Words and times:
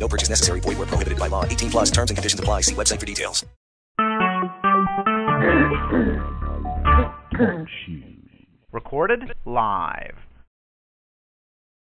No 0.00 0.08
purchase 0.08 0.30
necessary. 0.30 0.60
Void 0.60 0.78
where 0.78 0.86
prohibited 0.86 1.18
by 1.18 1.28
law. 1.28 1.44
18 1.44 1.70
plus 1.70 1.90
terms 1.90 2.10
and 2.10 2.16
conditions 2.16 2.40
apply. 2.40 2.62
See 2.62 2.74
website 2.74 2.98
for 2.98 3.06
details. 3.06 3.44
Recorded 8.72 9.20
live. 9.44 10.16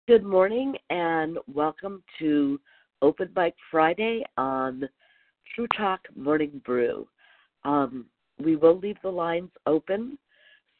Good 0.08 0.24
morning 0.24 0.74
and 0.90 1.38
welcome 1.52 2.02
to 2.18 2.58
Open 3.02 3.28
Mic 3.36 3.54
Friday 3.70 4.24
on 4.36 4.88
True 5.54 5.66
Talk 5.76 6.00
Morning 6.16 6.62
Brew. 6.64 7.06
Um, 7.64 8.06
we 8.42 8.56
will 8.56 8.78
leave 8.78 8.96
the 9.02 9.10
lines 9.10 9.50
open, 9.66 10.16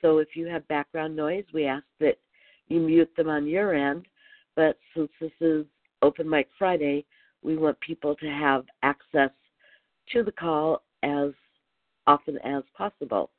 so 0.01 0.19
if 0.19 0.29
you 0.35 0.47
have 0.47 0.67
background 0.69 1.15
noise, 1.15 1.45
we 1.53 1.67
ask 1.67 1.85
that 2.01 2.19
you 2.69 2.81
mute 2.81 3.11
them 3.17 3.29
on 3.29 3.47
your 3.47 3.75
end. 3.75 4.07
But 4.57 4.79
since 4.97 5.11
this 5.21 5.33
is 5.41 5.67
Open 6.01 6.29
Mic 6.29 6.49
Friday, 6.59 7.05
we 7.43 7.57
want 7.57 7.79
people 7.81 8.15
to 8.17 8.27
have 8.27 8.65
access 8.83 9.31
to 10.13 10.23
the 10.23 10.33
call 10.33 10.83
as 11.03 11.31
often 12.07 12.39
as 12.39 12.63
possible. 12.77 13.31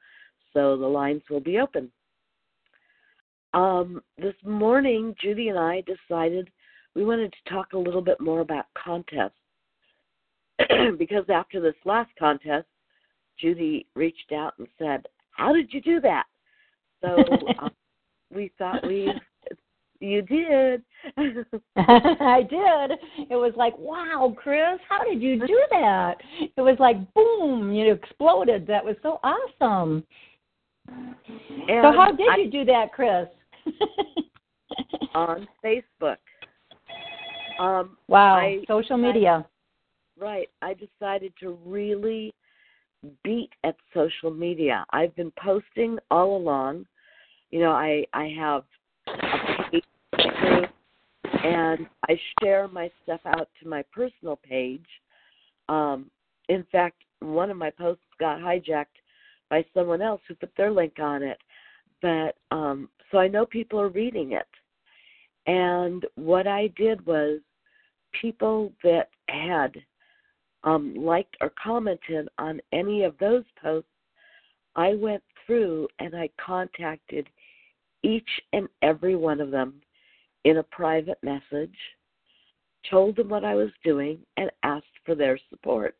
So 0.53 0.77
the 0.77 0.88
lines 0.88 1.21
will 1.30 1.40
be 1.40 1.60
open. 1.60 1.91
Um, 3.54 4.01
this 4.18 4.35
morning, 4.43 5.15
Judy 5.21 5.49
and 5.49 5.57
I 5.57 5.82
decided 5.82 6.49
we 6.96 7.04
wanted 7.04 7.34
to 7.34 7.54
talk 7.54 7.73
a 7.73 7.77
little 7.77 8.01
bit 8.01 8.20
more 8.20 8.41
about 8.41 8.65
contests 8.77 9.32
because 10.98 11.26
after 11.29 11.60
this 11.60 11.76
last 11.85 12.12
contest, 12.18 12.68
Judy 13.40 13.88
reached 13.95 14.32
out 14.34 14.54
and 14.60 14.68
said, 14.77 15.07
"How 15.32 15.54
did 15.54 15.73
you 15.73 15.82
do 15.82 15.99
that?" 16.01 16.26
So 17.01 17.23
um, 17.60 17.71
we 18.34 18.51
thought 18.57 18.85
we, 18.85 19.12
you 19.99 20.21
did. 20.21 20.83
I 21.77 22.41
did. 22.49 22.99
It 23.29 23.35
was 23.35 23.53
like, 23.55 23.77
wow, 23.77 24.33
Chris, 24.41 24.79
how 24.87 25.03
did 25.03 25.21
you 25.21 25.45
do 25.45 25.61
that? 25.71 26.15
It 26.55 26.61
was 26.61 26.77
like, 26.79 26.97
boom, 27.13 27.73
you 27.73 27.93
exploded. 27.93 28.65
That 28.67 28.83
was 28.83 28.95
so 29.03 29.20
awesome. 29.23 30.03
And 30.87 31.83
so 31.83 31.91
how 31.91 32.11
did 32.15 32.27
I- 32.29 32.37
you 32.37 32.51
do 32.51 32.65
that, 32.65 32.91
Chris? 32.93 33.27
on 35.13 35.47
Facebook. 35.63 36.17
Um, 37.59 37.97
wow, 38.07 38.35
I- 38.35 38.63
social 38.67 38.95
I- 38.95 39.11
media. 39.13 39.45
Right. 40.17 40.49
I 40.61 40.73
decided 40.73 41.33
to 41.39 41.57
really 41.65 42.33
beat 43.23 43.51
at 43.63 43.75
social 43.93 44.31
media. 44.31 44.85
I've 44.91 45.15
been 45.15 45.31
posting 45.41 45.97
all 46.11 46.35
along. 46.35 46.85
You 47.51 47.61
know, 47.61 47.71
I 47.71 48.05
I 48.13 48.33
have 48.37 48.63
a 48.63 48.63
page 48.63 48.65
group, 48.65 48.79
and 51.43 51.88
I 52.07 52.20
share 52.41 52.68
my 52.68 52.90
stuff 53.04 53.21
out 53.26 53.49
to 53.62 53.70
my 53.70 53.84
personal 53.93 54.38
page. 54.38 54.85
Um, 55.68 56.10
in 56.48 56.66
fact, 56.71 57.04
one 57.20 57.49
of 57.49 57.57
my 57.57 57.70
posts 57.70 58.04
got 58.20 58.40
hijacked 58.40 58.85
by 59.49 59.66
someone 59.74 60.01
else 60.01 60.21
who 60.27 60.35
put 60.35 60.51
their 60.57 60.71
link 60.71 60.93
on 60.99 61.24
it. 61.24 61.38
But 62.01 62.35
um, 62.51 62.90
so 63.12 63.18
I 63.18 63.27
know 63.27 63.46
people 63.46 63.79
are 63.79 63.90
reading 63.90 64.34
it. 64.34 64.47
And 65.47 66.06
what 66.16 66.47
I 66.47 66.67
did 66.75 67.06
was 67.06 67.39
people 68.22 68.72
that 68.83 69.09
had 69.28 69.75
um, 70.63 70.95
liked 70.95 71.35
or 71.41 71.51
commented 71.62 72.28
on 72.38 72.62
any 72.72 73.03
of 73.03 73.17
those 73.19 73.44
posts, 73.62 73.89
I 74.75 74.94
went 74.95 75.23
through 75.45 75.88
and 76.00 76.16
I 76.16 76.29
contacted 76.44 77.28
each 78.03 78.29
and 78.53 78.67
every 78.81 79.15
one 79.15 79.41
of 79.41 79.51
them 79.51 79.75
in 80.45 80.57
a 80.57 80.63
private 80.63 81.17
message, 81.21 81.75
told 82.89 83.15
them 83.15 83.29
what 83.29 83.43
I 83.43 83.55
was 83.55 83.71
doing, 83.83 84.19
and 84.37 84.49
asked 84.63 84.85
for 85.05 85.15
their 85.15 85.37
support, 85.49 85.95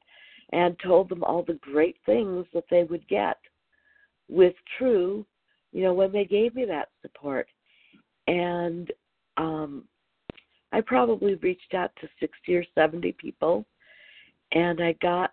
and 0.54 0.78
told 0.80 1.10
them 1.10 1.24
all 1.24 1.44
the 1.44 1.60
great 1.62 1.98
things 2.06 2.46
that 2.54 2.64
they 2.72 2.84
would 2.84 3.08
get 3.08 3.38
with 4.30 4.54
True, 4.78 5.26
you 5.72 5.84
know, 5.84 5.94
when 5.94 6.12
they 6.12 6.26
gave 6.26 6.56
me 6.56 6.66
that 6.66 6.90
support. 7.02 7.48
And 8.28 8.92
um, 9.38 9.84
I 10.72 10.82
probably 10.82 11.36
reached 11.36 11.74
out 11.74 11.92
to 12.00 12.08
60 12.20 12.56
or 12.56 12.64
70 12.76 13.12
people 13.14 13.66
and 14.52 14.82
I 14.82 14.94
got, 15.02 15.32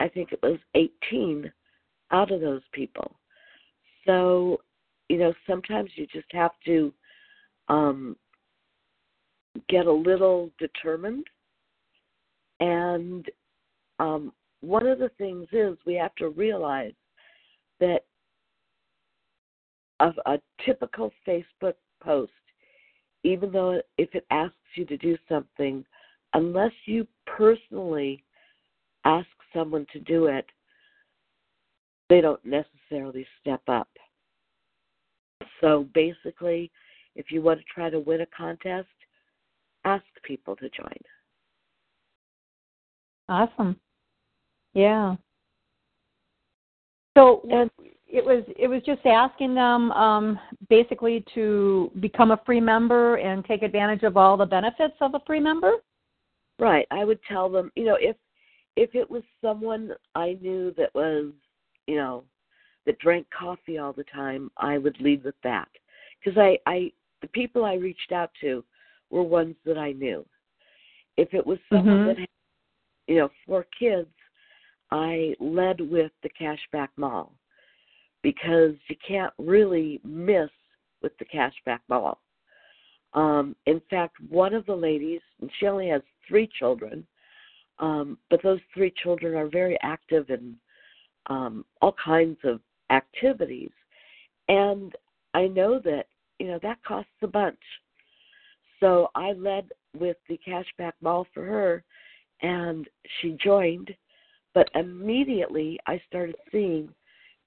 I 0.00 0.08
think 0.08 0.32
it 0.32 0.40
was 0.42 0.58
18 0.74 1.50
out 2.10 2.32
of 2.32 2.40
those 2.40 2.62
people. 2.72 3.16
So, 4.06 4.60
you 5.16 5.22
know, 5.22 5.32
sometimes 5.46 5.88
you 5.94 6.06
just 6.12 6.30
have 6.32 6.50
to 6.66 6.92
um, 7.70 8.16
get 9.66 9.86
a 9.86 9.92
little 9.92 10.50
determined. 10.58 11.24
And 12.60 13.24
um, 13.98 14.34
one 14.60 14.86
of 14.86 14.98
the 14.98 15.08
things 15.16 15.48
is 15.52 15.78
we 15.86 15.94
have 15.94 16.14
to 16.16 16.28
realize 16.28 16.92
that 17.80 18.00
a 20.00 20.38
typical 20.66 21.10
Facebook 21.26 21.76
post, 22.02 22.32
even 23.24 23.50
though 23.50 23.80
if 23.96 24.14
it 24.14 24.26
asks 24.30 24.54
you 24.74 24.84
to 24.84 24.98
do 24.98 25.16
something, 25.30 25.82
unless 26.34 26.72
you 26.84 27.06
personally 27.26 28.22
ask 29.06 29.28
someone 29.54 29.86
to 29.94 30.00
do 30.00 30.26
it, 30.26 30.44
they 32.10 32.20
don't 32.20 32.44
necessarily 32.44 33.26
step 33.40 33.62
up. 33.66 33.88
So 35.60 35.86
basically, 35.94 36.70
if 37.14 37.30
you 37.30 37.42
want 37.42 37.60
to 37.60 37.64
try 37.72 37.90
to 37.90 38.00
win 38.00 38.20
a 38.20 38.26
contest, 38.26 38.88
ask 39.84 40.04
people 40.24 40.56
to 40.56 40.68
join. 40.68 40.98
Awesome. 43.28 43.76
Yeah. 44.74 45.16
So 47.16 47.42
And 47.50 47.70
it 48.06 48.24
was 48.24 48.44
it 48.56 48.68
was 48.68 48.82
just 48.84 49.04
asking 49.06 49.54
them 49.54 49.90
um, 49.92 50.38
basically 50.68 51.24
to 51.34 51.90
become 52.00 52.30
a 52.30 52.40
free 52.44 52.60
member 52.60 53.16
and 53.16 53.44
take 53.44 53.62
advantage 53.62 54.02
of 54.02 54.16
all 54.16 54.36
the 54.36 54.46
benefits 54.46 54.94
of 55.00 55.14
a 55.14 55.20
free 55.26 55.40
member. 55.40 55.72
Right. 56.58 56.86
I 56.90 57.04
would 57.04 57.18
tell 57.28 57.50
them, 57.50 57.72
you 57.74 57.84
know, 57.84 57.96
if 58.00 58.16
if 58.76 58.94
it 58.94 59.10
was 59.10 59.22
someone 59.42 59.92
I 60.14 60.38
knew 60.40 60.72
that 60.76 60.94
was, 60.94 61.32
you 61.86 61.96
know, 61.96 62.24
that 62.86 62.98
drank 62.98 63.26
coffee 63.36 63.78
all 63.78 63.92
the 63.92 64.04
time, 64.04 64.50
I 64.56 64.78
would 64.78 65.00
lead 65.00 65.24
with 65.24 65.34
that. 65.42 65.68
Because 66.18 66.38
I, 66.38 66.58
I, 66.66 66.92
the 67.20 67.28
people 67.28 67.64
I 67.64 67.74
reached 67.74 68.12
out 68.12 68.30
to 68.40 68.64
were 69.10 69.22
ones 69.22 69.56
that 69.64 69.76
I 69.78 69.92
knew. 69.92 70.24
If 71.16 71.34
it 71.34 71.46
was 71.46 71.58
someone 71.70 71.98
Mhm. 71.98 72.06
that, 72.06 72.18
had, 72.18 72.28
you 73.06 73.16
know, 73.16 73.30
four 73.46 73.66
kids, 73.78 74.08
I 74.90 75.34
led 75.40 75.80
with 75.80 76.12
the 76.22 76.30
Cashback 76.30 76.88
Mall 76.96 77.32
because 78.22 78.74
you 78.88 78.96
can't 79.06 79.32
really 79.38 80.00
miss 80.04 80.50
with 81.02 81.16
the 81.18 81.24
Cashback 81.24 81.80
Mall. 81.88 82.20
Um, 83.14 83.56
in 83.66 83.80
fact, 83.88 84.16
one 84.28 84.52
of 84.54 84.66
the 84.66 84.76
ladies, 84.76 85.22
and 85.40 85.50
she 85.58 85.66
only 85.66 85.88
has 85.88 86.02
three 86.28 86.46
children, 86.58 87.06
um, 87.78 88.18
but 88.30 88.42
those 88.42 88.60
three 88.74 88.92
children 89.02 89.34
are 89.34 89.48
very 89.48 89.78
active 89.82 90.30
in 90.30 90.56
um, 91.26 91.64
all 91.80 91.94
kinds 92.02 92.38
of 92.44 92.60
activities. 92.90 93.70
And 94.48 94.94
I 95.34 95.46
know 95.48 95.80
that, 95.84 96.06
you 96.38 96.48
know, 96.48 96.58
that 96.62 96.82
costs 96.84 97.10
a 97.22 97.26
bunch. 97.26 97.58
So 98.80 99.08
I 99.14 99.32
led 99.32 99.68
with 99.98 100.16
the 100.28 100.38
cashback 100.46 100.92
mall 101.00 101.26
for 101.32 101.44
her, 101.44 101.84
and 102.42 102.86
she 103.20 103.36
joined. 103.42 103.94
But 104.54 104.70
immediately 104.74 105.78
I 105.86 106.00
started 106.08 106.36
seeing 106.50 106.88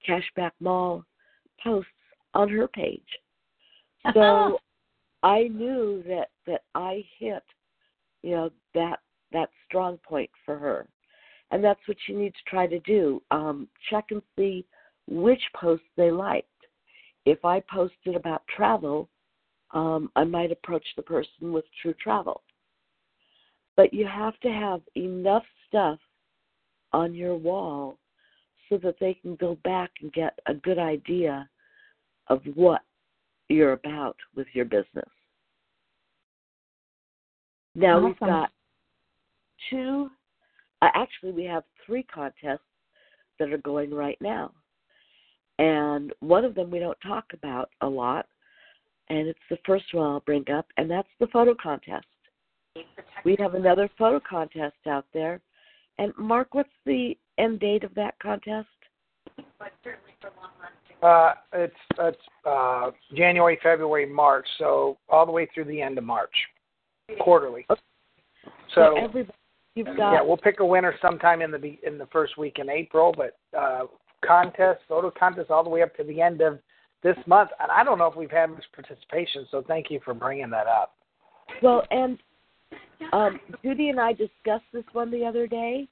cashback 0.08 0.52
mall 0.60 1.04
posts 1.62 1.90
on 2.34 2.48
her 2.48 2.68
page. 2.68 3.02
So 4.14 4.58
I 5.22 5.48
knew 5.48 6.02
that 6.06 6.30
that 6.46 6.62
I 6.74 7.04
hit, 7.18 7.42
you 8.22 8.30
know, 8.30 8.50
that 8.74 9.00
that 9.30 9.50
strong 9.68 9.98
point 9.98 10.30
for 10.46 10.56
her, 10.56 10.88
and 11.50 11.62
that's 11.62 11.80
what 11.86 11.98
you 12.08 12.18
need 12.18 12.32
to 12.32 12.50
try 12.50 12.66
to 12.66 12.80
do. 12.80 13.22
Um, 13.30 13.68
check 13.90 14.06
and 14.10 14.22
see 14.38 14.64
which 15.10 15.42
posts 15.54 15.86
they 15.96 16.10
liked. 16.10 16.46
If 17.26 17.44
I 17.44 17.62
posted 17.70 18.14
about 18.14 18.42
travel, 18.54 19.08
um, 19.72 20.10
I 20.16 20.24
might 20.24 20.52
approach 20.52 20.84
the 20.96 21.02
person 21.02 21.52
with 21.52 21.64
true 21.82 21.94
travel. 22.02 22.42
But 23.76 23.92
you 23.92 24.06
have 24.06 24.38
to 24.40 24.48
have 24.48 24.80
enough 24.96 25.44
stuff 25.68 25.98
on 26.92 27.14
your 27.14 27.36
wall 27.36 27.98
so 28.68 28.78
that 28.78 28.96
they 29.00 29.14
can 29.14 29.36
go 29.36 29.58
back 29.64 29.90
and 30.00 30.12
get 30.12 30.38
a 30.46 30.54
good 30.54 30.78
idea 30.78 31.48
of 32.28 32.42
what 32.54 32.82
you're 33.48 33.72
about 33.72 34.16
with 34.36 34.46
your 34.52 34.64
business. 34.64 35.08
Now 37.74 37.96
awesome. 37.96 38.04
we've 38.04 38.20
got 38.20 38.50
two, 39.68 40.10
uh, 40.82 40.88
actually, 40.94 41.32
we 41.32 41.44
have 41.44 41.64
three 41.84 42.02
contests 42.02 42.60
that 43.38 43.52
are 43.52 43.58
going 43.58 43.92
right 43.92 44.18
now. 44.20 44.52
And 45.60 46.14
one 46.20 46.46
of 46.46 46.54
them 46.54 46.70
we 46.70 46.78
don't 46.78 46.96
talk 47.06 47.26
about 47.34 47.68
a 47.82 47.86
lot, 47.86 48.24
and 49.10 49.28
it's 49.28 49.38
the 49.50 49.58
first 49.66 49.84
one 49.92 50.10
I'll 50.10 50.20
bring 50.20 50.50
up, 50.50 50.66
and 50.78 50.90
that's 50.90 51.08
the 51.20 51.26
photo 51.26 51.54
contest. 51.54 52.06
We 53.26 53.36
have 53.38 53.54
another 53.54 53.90
photo 53.98 54.20
contest 54.26 54.76
out 54.88 55.04
there. 55.12 55.42
And 55.98 56.14
Mark, 56.16 56.54
what's 56.54 56.70
the 56.86 57.14
end 57.36 57.60
date 57.60 57.84
of 57.84 57.94
that 57.94 58.14
contest? 58.22 58.68
Uh, 61.02 61.32
it's 61.52 61.74
it's 61.98 62.18
uh, 62.46 62.90
January, 63.14 63.58
February, 63.62 64.06
March, 64.06 64.46
so 64.58 64.96
all 65.10 65.26
the 65.26 65.32
way 65.32 65.46
through 65.52 65.64
the 65.64 65.82
end 65.82 65.98
of 65.98 66.04
March, 66.04 66.34
quarterly. 67.20 67.66
So, 67.68 67.76
So 68.74 68.96
everybody, 68.96 69.36
you've 69.74 69.88
got 69.88 70.12
yeah, 70.12 70.22
we'll 70.22 70.38
pick 70.38 70.60
a 70.60 70.64
winner 70.64 70.94
sometime 71.02 71.42
in 71.42 71.50
the 71.50 71.58
be- 71.58 71.80
in 71.86 71.98
the 71.98 72.06
first 72.06 72.38
week 72.38 72.58
in 72.58 72.70
April, 72.70 73.14
but 73.14 73.36
uh, 73.58 73.86
contest, 74.24 74.80
photo 74.88 75.10
contest, 75.10 75.50
all 75.50 75.64
the 75.64 75.70
way 75.70 75.82
up 75.82 75.94
to 75.96 76.04
the 76.04 76.20
end 76.20 76.40
of 76.40 76.58
this 77.02 77.16
month. 77.26 77.50
And 77.60 77.70
I 77.70 77.84
don't 77.84 77.98
know 77.98 78.06
if 78.06 78.16
we've 78.16 78.30
had 78.30 78.50
much 78.50 78.64
participation, 78.74 79.46
so 79.50 79.64
thank 79.66 79.90
you 79.90 80.00
for 80.04 80.14
bringing 80.14 80.50
that 80.50 80.66
up. 80.66 80.94
Well, 81.62 81.82
and 81.90 82.18
um, 83.12 83.40
Judy 83.62 83.88
and 83.88 84.00
I 84.00 84.12
discussed 84.12 84.64
this 84.72 84.84
one 84.92 85.10
the 85.10 85.24
other 85.24 85.46
day, 85.46 85.88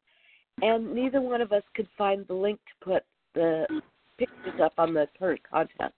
and 0.63 0.95
neither 0.95 1.21
one 1.21 1.41
of 1.41 1.53
us 1.53 1.63
could 1.75 1.89
find 1.97 2.27
the 2.29 2.35
link 2.35 2.59
to 2.59 2.85
put 2.85 3.03
the 3.35 3.67
pictures 4.19 4.61
up 4.63 4.75
on 4.79 4.95
the 4.95 5.09
current 5.19 5.41
contest. 5.49 5.95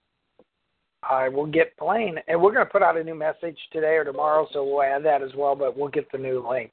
I 1.08 1.28
will 1.28 1.46
get 1.46 1.76
Blaine, 1.78 2.18
and 2.28 2.40
we're 2.40 2.52
going 2.52 2.66
to 2.66 2.70
put 2.70 2.82
out 2.82 2.96
a 2.96 3.02
new 3.02 3.14
message 3.14 3.56
today 3.72 3.96
or 3.96 4.04
tomorrow, 4.04 4.46
so 4.52 4.64
we'll 4.64 4.82
add 4.82 5.04
that 5.04 5.22
as 5.22 5.30
well. 5.34 5.56
But 5.56 5.76
we'll 5.76 5.88
get 5.88 6.10
the 6.12 6.18
new 6.18 6.46
link. 6.46 6.72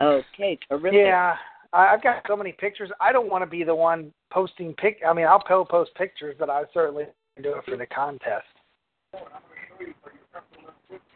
Okay, 0.00 0.58
terrific. 0.68 0.92
Yeah, 0.92 1.34
I've 1.74 2.02
got 2.02 2.22
so 2.28 2.36
many 2.36 2.52
pictures. 2.52 2.90
I 3.00 3.10
don't 3.10 3.28
want 3.28 3.42
to 3.42 3.50
be 3.50 3.64
the 3.64 3.74
one 3.74 4.12
posting 4.32 4.74
pic. 4.74 5.00
I 5.06 5.12
mean, 5.12 5.26
I'll 5.26 5.42
po- 5.42 5.64
post 5.64 5.90
pictures, 5.96 6.36
but 6.38 6.48
I 6.48 6.62
certainly 6.72 7.04
do 7.42 7.56
it 7.56 7.64
for 7.64 7.76
the 7.76 7.86
contest. 7.86 8.46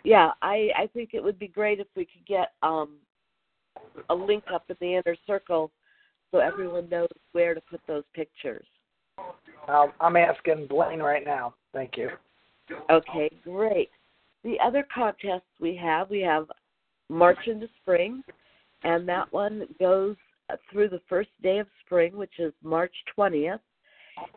Yeah, 0.02 0.30
I 0.42 0.70
I 0.76 0.88
think 0.92 1.10
it 1.12 1.22
would 1.22 1.38
be 1.38 1.48
great 1.48 1.80
if 1.80 1.86
we 1.94 2.04
could 2.04 2.26
get 2.26 2.52
um 2.62 2.96
a 4.10 4.14
link 4.14 4.44
up 4.52 4.64
in 4.68 4.76
the 4.80 4.96
inner 4.96 5.16
circle 5.26 5.70
so 6.30 6.38
everyone 6.38 6.88
knows 6.88 7.08
where 7.32 7.54
to 7.54 7.60
put 7.60 7.80
those 7.86 8.04
pictures. 8.14 8.66
I'll, 9.66 9.92
I'm 10.00 10.16
asking 10.16 10.66
Blaine 10.66 11.00
right 11.00 11.24
now. 11.24 11.54
Thank 11.72 11.96
you. 11.96 12.10
Okay, 12.90 13.30
great. 13.44 13.90
The 14.44 14.56
other 14.64 14.86
contests 14.94 15.48
we 15.60 15.76
have, 15.76 16.10
we 16.10 16.20
have 16.20 16.46
March 17.08 17.38
into 17.46 17.68
Spring, 17.80 18.22
and 18.82 19.08
that 19.08 19.32
one 19.32 19.66
goes 19.78 20.16
through 20.70 20.88
the 20.88 21.00
first 21.08 21.30
day 21.42 21.58
of 21.58 21.66
spring, 21.84 22.16
which 22.16 22.38
is 22.38 22.52
March 22.62 22.92
20th. 23.16 23.60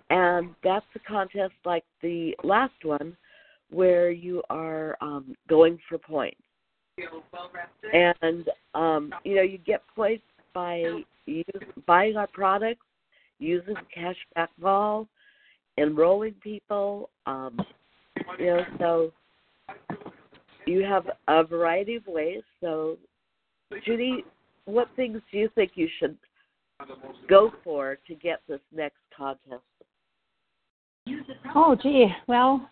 And 0.09 0.49
that's 0.63 0.85
a 0.95 0.99
contest 0.99 1.53
like 1.65 1.83
the 2.01 2.35
last 2.43 2.83
one 2.83 3.15
where 3.71 4.11
you 4.11 4.43
are 4.49 4.97
um, 5.01 5.35
going 5.47 5.79
for 5.89 5.97
points. 5.97 6.41
And, 7.93 8.47
um, 8.75 9.13
you 9.23 9.35
know, 9.35 9.41
you 9.41 9.57
get 9.57 9.81
points 9.95 10.23
by 10.53 11.01
use, 11.25 11.45
buying 11.87 12.17
our 12.17 12.27
products, 12.27 12.85
using 13.39 13.75
cashback 13.97 14.49
mall, 14.59 15.07
enrolling 15.77 16.35
people, 16.43 17.09
um, 17.25 17.59
you 18.37 18.45
know, 18.45 18.63
so 18.77 19.13
you 20.67 20.83
have 20.83 21.05
a 21.27 21.43
variety 21.43 21.95
of 21.95 22.05
ways. 22.05 22.43
So, 22.59 22.97
Judy, 23.85 24.23
what 24.65 24.89
things 24.95 25.21
do 25.31 25.37
you 25.37 25.49
think 25.55 25.71
you 25.75 25.87
should 25.99 26.17
go 27.29 27.51
for 27.63 27.97
to 28.07 28.15
get 28.15 28.41
this 28.47 28.59
next 28.73 28.99
contest? 29.15 29.61
Oh, 31.55 31.75
gee. 31.81 32.07
Well, 32.27 32.69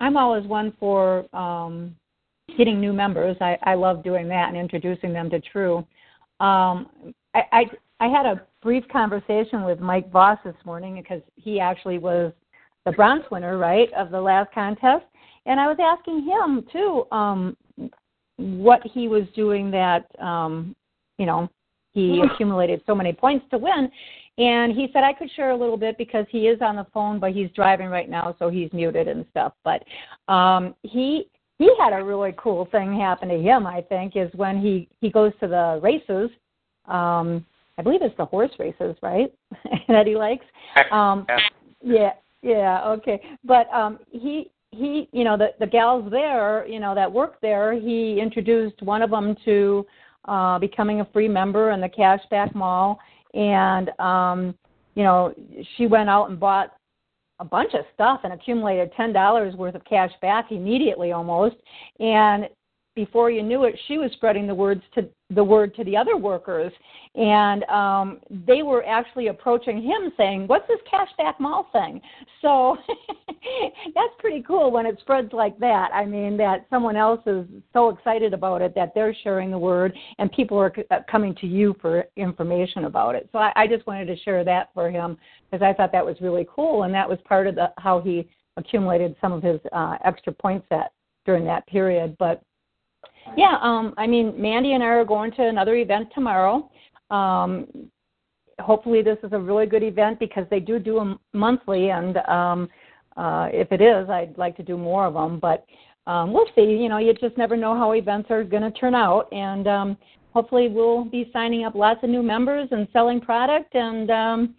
I'm 0.00 0.16
always 0.16 0.46
one 0.46 0.72
for 0.78 1.24
um, 1.34 1.94
getting 2.56 2.80
new 2.80 2.92
members. 2.92 3.36
I, 3.40 3.58
I 3.62 3.74
love 3.74 4.02
doing 4.02 4.28
that 4.28 4.48
and 4.48 4.56
introducing 4.56 5.12
them 5.12 5.28
to 5.30 5.40
True. 5.40 5.78
Um, 6.40 6.88
I, 7.34 7.42
I 7.52 7.64
I 8.00 8.06
had 8.06 8.26
a 8.26 8.42
brief 8.62 8.84
conversation 8.88 9.64
with 9.64 9.80
Mike 9.80 10.10
Voss 10.12 10.38
this 10.44 10.54
morning 10.64 10.94
because 10.94 11.20
he 11.34 11.58
actually 11.58 11.98
was 11.98 12.32
the 12.86 12.92
bronze 12.92 13.24
winner, 13.30 13.58
right, 13.58 13.92
of 13.92 14.10
the 14.10 14.20
last 14.20 14.52
contest, 14.54 15.04
and 15.46 15.58
I 15.58 15.66
was 15.66 15.78
asking 15.80 16.22
him 16.22 16.64
too 16.72 17.06
um, 17.10 17.56
what 18.36 18.80
he 18.84 19.08
was 19.08 19.24
doing 19.34 19.70
that 19.72 20.06
um, 20.20 20.76
you 21.18 21.26
know 21.26 21.48
he 21.92 22.22
accumulated 22.22 22.82
so 22.86 22.94
many 22.94 23.12
points 23.12 23.46
to 23.50 23.58
win. 23.58 23.90
And 24.38 24.72
he 24.72 24.88
said 24.92 25.02
I 25.02 25.12
could 25.12 25.30
share 25.34 25.50
a 25.50 25.56
little 25.56 25.76
bit 25.76 25.98
because 25.98 26.24
he 26.30 26.46
is 26.46 26.60
on 26.62 26.76
the 26.76 26.86
phone, 26.94 27.18
but 27.18 27.32
he's 27.32 27.50
driving 27.56 27.88
right 27.88 28.08
now, 28.08 28.36
so 28.38 28.48
he's 28.48 28.72
muted 28.72 29.08
and 29.08 29.26
stuff. 29.30 29.52
But 29.64 29.82
um, 30.32 30.74
he 30.82 31.28
he 31.58 31.70
had 31.78 31.92
a 31.92 32.04
really 32.04 32.32
cool 32.38 32.68
thing 32.70 32.96
happen 32.98 33.28
to 33.28 33.38
him. 33.38 33.66
I 33.66 33.82
think 33.82 34.14
is 34.16 34.30
when 34.34 34.60
he 34.60 34.88
he 35.00 35.10
goes 35.10 35.32
to 35.40 35.48
the 35.48 35.80
races. 35.82 36.30
Um, 36.86 37.44
I 37.78 37.82
believe 37.82 38.02
it's 38.02 38.16
the 38.16 38.24
horse 38.24 38.52
races, 38.58 38.96
right? 39.02 39.32
that 39.88 40.06
he 40.06 40.14
likes. 40.14 40.46
Um, 40.92 41.26
yeah, 41.82 42.12
yeah, 42.42 42.84
okay. 42.86 43.20
But 43.44 43.68
um, 43.72 43.98
he 44.10 44.52
he, 44.70 45.08
you 45.12 45.24
know, 45.24 45.36
the 45.36 45.48
the 45.58 45.66
gals 45.66 46.08
there, 46.12 46.64
you 46.68 46.78
know, 46.78 46.94
that 46.94 47.12
work 47.12 47.40
there. 47.40 47.72
He 47.72 48.20
introduced 48.20 48.82
one 48.82 49.02
of 49.02 49.10
them 49.10 49.34
to 49.44 49.84
uh, 50.28 50.58
becoming 50.58 51.00
a 51.00 51.04
free 51.12 51.28
member 51.28 51.70
in 51.70 51.80
the 51.80 51.88
Cashback 51.88 52.54
Mall, 52.54 52.98
and 53.34 53.90
um, 53.98 54.54
you 54.94 55.02
know, 55.02 55.34
she 55.76 55.86
went 55.86 56.08
out 56.08 56.28
and 56.30 56.38
bought 56.38 56.74
a 57.40 57.44
bunch 57.44 57.72
of 57.74 57.84
stuff 57.94 58.20
and 58.24 58.32
accumulated 58.32 58.92
ten 58.96 59.12
dollars 59.12 59.54
worth 59.54 59.74
of 59.74 59.84
cash 59.84 60.10
back 60.20 60.50
immediately 60.50 61.12
almost. 61.12 61.56
And 61.98 62.48
before 62.94 63.30
you 63.30 63.44
knew 63.44 63.62
it 63.62 63.78
she 63.86 63.96
was 63.96 64.10
spreading 64.14 64.44
the 64.48 64.54
words 64.54 64.82
to 64.92 65.08
the 65.30 65.44
word 65.44 65.72
to 65.76 65.84
the 65.84 65.96
other 65.96 66.16
workers. 66.16 66.72
And 67.14 67.62
um 67.64 68.18
they 68.46 68.62
were 68.62 68.84
actually 68.84 69.28
approaching 69.28 69.80
him 69.80 70.12
saying 70.16 70.48
what's 70.48 70.66
this 70.66 70.80
cashback 70.92 71.38
mall 71.38 71.68
thing? 71.72 72.00
So 72.42 72.76
that's 73.94 74.12
pretty 74.18 74.42
cool 74.42 74.70
when 74.70 74.86
it 74.86 74.98
spreads 75.00 75.32
like 75.32 75.58
that. 75.58 75.90
I 75.92 76.04
mean 76.04 76.36
that 76.38 76.66
someone 76.70 76.96
else 76.96 77.20
is 77.26 77.46
so 77.72 77.90
excited 77.90 78.34
about 78.34 78.62
it 78.62 78.74
that 78.74 78.92
they're 78.94 79.16
sharing 79.22 79.50
the 79.50 79.58
word 79.58 79.96
and 80.18 80.30
people 80.32 80.58
are 80.58 80.72
uh, 80.90 80.98
coming 81.10 81.34
to 81.36 81.46
you 81.46 81.74
for 81.80 82.04
information 82.16 82.84
about 82.84 83.14
it. 83.14 83.28
So 83.32 83.38
i, 83.38 83.52
I 83.56 83.66
just 83.66 83.86
wanted 83.86 84.06
to 84.06 84.16
share 84.18 84.44
that 84.44 84.70
for 84.74 84.90
him 84.90 85.16
because 85.50 85.62
i 85.64 85.72
thought 85.72 85.92
that 85.92 86.04
was 86.04 86.16
really 86.20 86.46
cool 86.54 86.84
and 86.84 86.94
that 86.94 87.08
was 87.08 87.18
part 87.24 87.46
of 87.46 87.54
the 87.54 87.72
how 87.78 88.00
he 88.00 88.28
accumulated 88.56 89.14
some 89.20 89.32
of 89.32 89.42
his 89.42 89.60
uh 89.72 89.96
extra 90.04 90.32
points 90.32 90.66
that 90.70 90.92
during 91.28 91.44
that 91.44 91.66
period. 91.66 92.16
But 92.18 92.42
yeah, 93.36 93.58
um, 93.60 93.92
I 93.98 94.06
mean, 94.06 94.32
Mandy 94.40 94.72
and 94.72 94.82
I 94.82 94.86
are 94.86 95.04
going 95.04 95.30
to 95.32 95.46
another 95.46 95.76
event 95.76 96.08
tomorrow. 96.14 96.70
Um, 97.10 97.66
hopefully, 98.58 99.02
this 99.02 99.18
is 99.22 99.34
a 99.34 99.38
really 99.38 99.66
good 99.66 99.82
event 99.82 100.18
because 100.18 100.46
they 100.50 100.58
do 100.58 100.78
do 100.78 100.94
them 100.94 101.18
monthly, 101.34 101.90
and 101.90 102.16
um, 102.16 102.68
uh, 103.18 103.48
if 103.52 103.70
it 103.72 103.80
is, 103.80 104.08
I'd 104.08 104.36
like 104.38 104.56
to 104.56 104.62
do 104.62 104.78
more 104.78 105.06
of 105.06 105.14
them. 105.14 105.38
But 105.38 105.66
um, 106.06 106.32
we'll 106.32 106.46
see. 106.54 106.62
You 106.62 106.88
know, 106.88 106.98
you 106.98 107.12
just 107.14 107.36
never 107.36 107.56
know 107.56 107.76
how 107.76 107.92
events 107.92 108.30
are 108.30 108.44
going 108.44 108.62
to 108.62 108.70
turn 108.70 108.94
out, 108.94 109.28
and 109.32 109.66
um, 109.68 109.96
hopefully, 110.32 110.68
we'll 110.68 111.04
be 111.04 111.30
signing 111.32 111.64
up 111.64 111.74
lots 111.74 112.02
of 112.02 112.10
new 112.10 112.22
members 112.22 112.68
and 112.70 112.88
selling 112.92 113.20
product 113.20 113.74
and 113.74 114.10
um, 114.10 114.54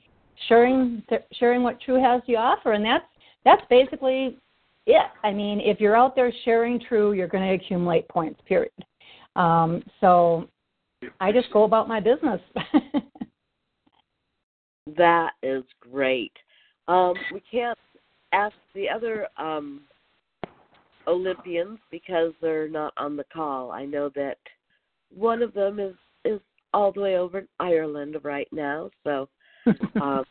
sharing 0.47 1.01
sharing 1.33 1.63
what 1.63 1.81
True 1.81 2.01
has 2.01 2.21
to 2.27 2.33
offer, 2.35 2.73
and 2.73 2.85
that's 2.85 3.05
that's 3.45 3.63
basically 3.69 4.37
it. 4.85 5.07
I 5.23 5.31
mean, 5.31 5.59
if 5.61 5.79
you're 5.79 5.97
out 5.97 6.15
there 6.15 6.31
sharing 6.45 6.79
true, 6.79 7.13
you're 7.13 7.27
going 7.27 7.47
to 7.47 7.55
accumulate 7.55 8.07
points, 8.09 8.39
period. 8.45 8.71
Um, 9.35 9.81
so 10.01 10.47
I 11.19 11.31
just 11.31 11.51
go 11.53 11.63
about 11.63 11.87
my 11.87 11.99
business. 11.99 12.41
That 14.97 15.31
is 15.43 15.63
great. 15.79 16.33
Um, 16.87 17.13
we 17.33 17.41
can't 17.51 17.77
ask 18.31 18.55
the 18.73 18.89
other 18.89 19.27
um, 19.37 19.81
Olympians 21.07 21.79
because 21.91 22.33
they're 22.41 22.69
not 22.69 22.93
on 22.97 23.15
the 23.15 23.25
call. 23.33 23.71
I 23.71 23.85
know 23.85 24.09
that 24.15 24.37
one 25.13 25.41
of 25.41 25.53
them 25.53 25.79
is 25.79 25.95
is 26.25 26.39
all 26.73 26.91
the 26.91 27.01
way 27.01 27.17
over 27.17 27.39
in 27.39 27.47
Ireland 27.59 28.17
right 28.23 28.47
now, 28.51 28.91
so 29.03 29.29
um, 30.01 30.23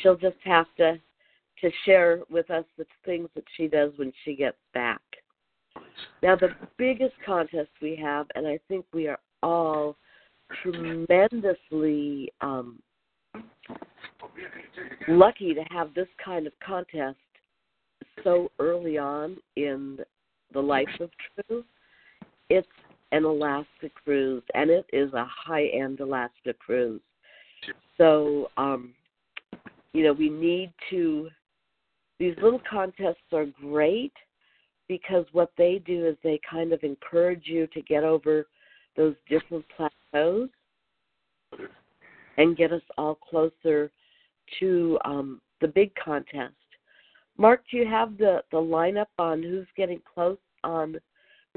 she'll 0.00 0.16
just 0.16 0.36
have 0.44 0.66
to 0.78 0.98
to 1.60 1.70
share 1.84 2.20
with 2.30 2.50
us 2.50 2.64
the 2.76 2.86
things 3.04 3.28
that 3.34 3.44
she 3.56 3.66
does 3.66 3.92
when 3.96 4.12
she 4.24 4.36
gets 4.36 4.58
back. 4.74 5.00
Now, 6.22 6.36
the 6.36 6.50
biggest 6.76 7.14
contest 7.24 7.70
we 7.80 7.96
have, 7.96 8.26
and 8.34 8.46
I 8.46 8.58
think 8.68 8.84
we 8.92 9.08
are 9.08 9.18
all 9.42 9.96
tremendously 10.62 12.32
um, 12.40 12.78
lucky 15.08 15.54
to 15.54 15.62
have 15.70 15.94
this 15.94 16.08
kind 16.22 16.46
of 16.46 16.52
contest 16.64 17.16
so 18.24 18.50
early 18.58 18.98
on 18.98 19.36
in 19.56 19.98
the 20.52 20.60
life 20.60 20.88
of 21.00 21.10
True. 21.48 21.64
It's 22.48 22.68
an 23.12 23.24
Alaska 23.24 23.90
cruise, 24.04 24.42
and 24.54 24.70
it 24.70 24.86
is 24.92 25.12
a 25.12 25.26
high 25.26 25.66
end 25.66 26.00
Alaska 26.00 26.54
cruise. 26.58 27.00
So, 27.98 28.50
um, 28.56 28.94
you 29.92 30.04
know, 30.04 30.12
we 30.12 30.28
need 30.28 30.72
to, 30.90 31.28
these 32.18 32.34
little 32.42 32.60
contests 32.68 33.32
are 33.32 33.46
great 33.60 34.12
because 34.88 35.24
what 35.32 35.50
they 35.56 35.80
do 35.84 36.06
is 36.06 36.16
they 36.22 36.38
kind 36.48 36.72
of 36.72 36.82
encourage 36.82 37.44
you 37.46 37.66
to 37.68 37.82
get 37.82 38.04
over 38.04 38.46
those 38.96 39.14
different 39.28 39.64
plateaus 39.76 40.48
and 42.36 42.56
get 42.56 42.72
us 42.72 42.82
all 42.98 43.14
closer 43.14 43.90
to 44.60 44.98
um, 45.04 45.40
the 45.60 45.68
big 45.68 45.92
contest. 45.94 46.54
Mark, 47.38 47.62
do 47.70 47.76
you 47.76 47.86
have 47.86 48.16
the, 48.16 48.42
the 48.50 48.56
lineup 48.56 49.06
on 49.18 49.42
who's 49.42 49.66
getting 49.76 50.00
close 50.14 50.38
on 50.64 50.96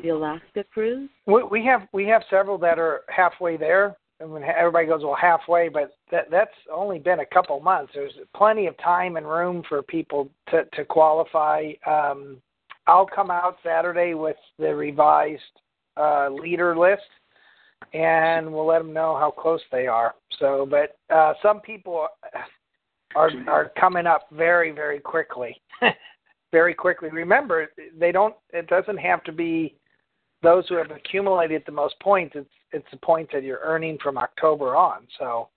the 0.02 0.10
Alaska 0.10 0.64
cruise? 0.74 1.10
We, 1.26 1.44
we 1.44 1.66
have 1.66 1.88
we 1.94 2.06
have 2.08 2.24
several 2.30 2.58
that 2.60 2.80
are 2.80 3.02
halfway 3.10 3.58
there. 3.58 3.96
And 4.22 4.30
when 4.30 4.44
everybody 4.44 4.86
goes 4.86 5.02
well 5.02 5.16
halfway, 5.16 5.70
but 5.70 5.94
that 6.12 6.30
that's 6.30 6.52
only 6.70 7.00
been 7.00 7.22
a 7.22 7.26
couple 7.26 7.58
months. 7.62 7.94
There's 7.96 8.12
plenty 8.36 8.68
of 8.68 8.78
time 8.80 9.16
and 9.16 9.26
room 9.26 9.64
for 9.70 9.82
people 9.82 10.30
to 10.50 10.66
to 10.74 10.84
qualify. 10.84 11.72
Um, 11.88 12.42
I'll 12.86 13.06
come 13.08 13.32
out 13.32 13.56
Saturday 13.64 14.16
with 14.16 14.36
the 14.58 14.76
revised 14.76 15.42
uh, 15.96 16.28
leader 16.32 16.78
list, 16.78 17.02
and 17.94 18.52
we'll 18.52 18.66
let 18.66 18.80
them 18.80 18.92
know 18.92 19.16
how 19.18 19.32
close 19.32 19.62
they 19.72 19.88
are. 19.88 20.16
So, 20.38 20.68
but 20.70 20.98
uh, 21.16 21.34
some 21.42 21.62
people 21.62 22.08
are 23.16 23.32
are 23.48 23.72
coming 23.80 24.06
up 24.06 24.28
very 24.32 24.72
very 24.72 25.00
quickly, 25.00 25.60
very 26.52 26.74
quickly. 26.74 27.10
Remember, 27.10 27.68
they 27.98 28.12
don't. 28.12 28.36
It 28.54 28.68
doesn't 28.68 28.98
have 28.98 29.24
to 29.26 29.32
be 29.32 29.76
those 30.42 30.68
who 30.68 30.76
have 30.76 30.92
accumulated 30.92 31.64
the 31.66 31.72
most 31.72 32.00
points. 32.00 32.36
It's 32.36 32.50
it's 32.72 32.88
the 32.92 32.98
points 32.98 33.32
that 33.34 33.44
you're 33.44 33.62
earning 33.64 33.98
from 34.02 34.18
October 34.18 34.76
on. 34.76 35.08
So 35.18 35.50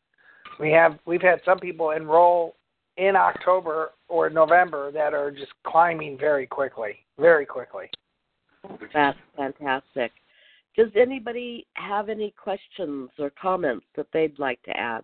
we 0.59 0.71
have 0.73 0.99
we've 1.06 1.23
had 1.23 1.40
some 1.44 1.59
people 1.59 1.90
enroll 1.90 2.56
in 2.97 3.16
October 3.16 3.92
or 4.09 4.28
November 4.28 4.92
that 4.92 5.14
are 5.14 5.30
just 5.30 5.52
climbing 5.66 6.18
very 6.18 6.47
quickly, 6.47 6.99
very 7.18 7.47
quickly. 7.47 7.87
That's 8.92 9.18
fantastic. 9.37 10.12
Does 10.76 10.90
anybody 10.97 11.66
have 11.75 12.09
any 12.09 12.32
questions 12.42 13.11
or 13.18 13.30
comments 13.30 13.85
that 13.97 14.06
they'd 14.12 14.38
like 14.38 14.62
to 14.62 14.76
add? 14.76 15.02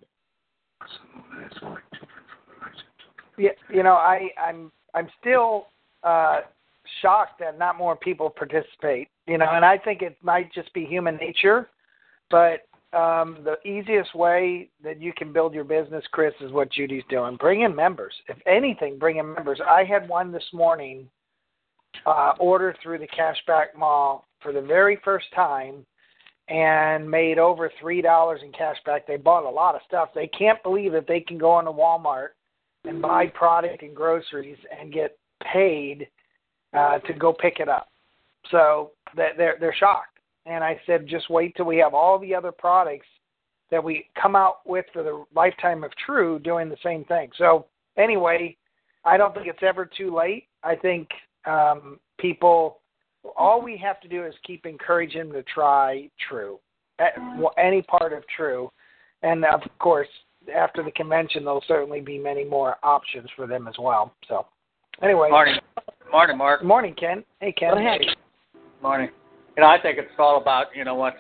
Yeah, 0.81 1.77
you 3.39 3.83
know, 3.83 3.95
I, 3.95 4.29
I'm 4.39 4.71
I'm 4.95 5.09
still 5.21 5.69
uh, 6.03 6.41
shocked 7.03 7.41
that 7.41 7.59
not 7.59 7.79
more 7.79 7.97
people 7.97 8.31
participate. 8.31 9.09
You 9.27 9.39
know, 9.39 9.47
and 9.51 9.65
I 9.65 9.79
think 9.79 10.03
it 10.03 10.17
might 10.23 10.53
just 10.53 10.73
be 10.73 10.85
human 10.85 11.17
nature, 11.17 11.69
but 12.31 12.67
um, 12.97 13.45
the 13.45 13.57
easiest 13.69 14.15
way 14.15 14.71
that 14.83 15.01
you 15.01 15.13
can 15.13 15.33
build 15.33 15.53
your 15.53 15.65
business, 15.65 16.05
Chris, 16.11 16.33
is 16.41 16.53
what 16.53 16.73
Judy's 16.73 17.05
doing. 17.11 17.37
Bring 17.37 17.63
in 17.63 17.75
members. 17.75 18.15
If 18.29 18.39
anything, 18.47 18.99
bring 18.99 19.19
in 19.19 19.35
members. 19.35 19.61
I 19.67 19.85
had 19.85 20.09
one 20.09 20.33
this 20.33 20.47
morning 20.55 21.09
uh, 22.07 22.33
order 22.39 22.75
through 22.83 22.99
the 22.99 23.09
Cashback 23.09 23.77
Mall 23.77 24.27
for 24.41 24.53
the 24.53 24.63
very 24.63 24.99
first 25.05 25.27
time 25.35 25.85
and 26.49 27.11
made 27.11 27.39
over 27.39 27.71
three 27.81 28.01
dollars 28.01 28.41
in 28.43 28.53
cashback. 28.53 29.01
They 29.07 29.17
bought 29.17 29.45
a 29.45 29.51
lot 29.51 29.75
of 29.75 29.83
stuff. 29.87 30.11
They 30.15 30.29
can't 30.29 30.63
believe 30.63 30.93
that 30.93 31.07
they 31.07 31.21
can 31.21 31.37
go 31.39 31.51
on 31.51 31.65
to 31.65 31.73
Walmart 31.73 32.29
and 32.85 33.03
buy 33.03 33.27
product 33.27 33.83
and 33.83 33.95
groceries 33.95 34.59
and 34.79 34.93
get 34.93 35.19
paid 35.53 36.09
uh, 36.75 36.99
to 37.01 37.13
go 37.13 37.33
pick 37.33 37.61
it 37.61 37.69
up. 37.69 37.89
So 38.51 38.93
they're 39.17 39.57
they're 39.61 39.75
shocked. 39.79 40.19
And 40.47 40.65
I 40.65 40.81
said, 40.87 41.07
just 41.07 41.29
wait 41.29 41.55
till 41.57 41.67
we 41.67 41.77
have 41.79 41.93
all 41.93 42.19
the 42.19 42.35
other 42.35 42.53
products 42.53 43.07
that 43.71 43.83
we 43.85 44.07
come 44.21 44.35
out 44.35 44.61
with 44.65 44.87
for 44.93 45.03
the 45.03 45.25
lifetime 45.35 45.85
of 45.85 45.91
True 46.07 46.39
doing 46.39 46.71
the 46.71 46.77
same 46.83 47.05
thing. 47.05 47.29
So 47.37 47.67
anyway, 47.99 48.57
I 49.05 49.19
don't 49.19 49.35
think 49.35 49.47
it's 49.47 49.63
ever 49.63 49.85
too 49.85 50.15
late. 50.15 50.47
I 50.63 50.75
think 50.75 51.09
um, 51.47 52.01
people, 52.19 52.79
all 53.37 53.61
we 53.61 53.77
have 53.77 54.01
to 54.01 54.09
do 54.09 54.25
is 54.25 54.35
keep 54.47 54.65
encouraging 54.65 55.29
them 55.29 55.33
to 55.33 55.43
try 55.43 56.09
True, 56.29 56.59
any 57.59 57.83
part 57.83 58.15
of 58.15 58.25
True, 58.35 58.71
and 59.23 59.45
of 59.45 59.61
course 59.79 60.09
after 60.55 60.83
the 60.83 60.91
convention, 60.93 61.45
there'll 61.45 61.65
certainly 61.67 62.01
be 62.01 62.19
many 62.19 62.45
more 62.45 62.77
options 62.83 63.29
for 63.37 63.47
them 63.47 63.69
as 63.69 63.75
well. 63.79 64.13
So, 64.29 64.47
anyway. 65.03 65.29
Morning, 65.31 65.57
morning, 66.11 66.39
Mark. 66.39 66.65
Morning, 66.65 66.95
Ken. 66.99 67.25
Hey, 67.41 67.53
Ken. 67.53 67.75
Go 67.75 67.79
ahead. 67.79 68.01
Morning. 68.83 69.11
You 69.57 69.63
know, 69.63 69.69
I 69.69 69.81
think 69.81 69.99
it's 69.99 70.09
all 70.19 70.41
about 70.41 70.67
you 70.75 70.85
know 70.85 70.95
what, 70.95 71.15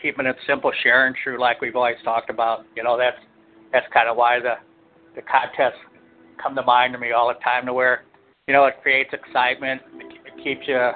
keeping 0.00 0.26
it 0.26 0.36
simple, 0.46 0.72
sharing 0.82 1.14
true, 1.22 1.40
like 1.40 1.60
we've 1.60 1.76
always 1.76 1.96
talked 2.04 2.30
about. 2.30 2.64
You 2.76 2.82
know, 2.82 2.96
that's 2.98 3.18
that's 3.72 3.86
kind 3.92 4.08
of 4.08 4.16
why 4.16 4.40
the 4.40 4.54
the 5.14 5.22
contests 5.22 5.80
come 6.42 6.54
to 6.54 6.62
mind 6.62 6.94
to 6.94 6.98
me 6.98 7.12
all 7.12 7.28
the 7.28 7.40
time. 7.44 7.66
To 7.66 7.74
where, 7.74 8.04
you 8.46 8.54
know, 8.54 8.64
it 8.64 8.74
creates 8.82 9.10
excitement, 9.12 9.82
it 9.94 10.42
keeps 10.42 10.66
you 10.66 10.90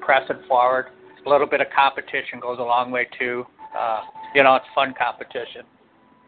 pressing 0.00 0.40
forward. 0.48 0.86
A 1.26 1.28
little 1.28 1.46
bit 1.46 1.60
of 1.60 1.66
competition 1.74 2.38
goes 2.40 2.58
a 2.58 2.62
long 2.62 2.90
way 2.90 3.06
too. 3.18 3.44
Uh, 3.76 4.02
you 4.34 4.42
know, 4.42 4.54
it's 4.56 4.66
fun 4.74 4.94
competition, 4.96 5.62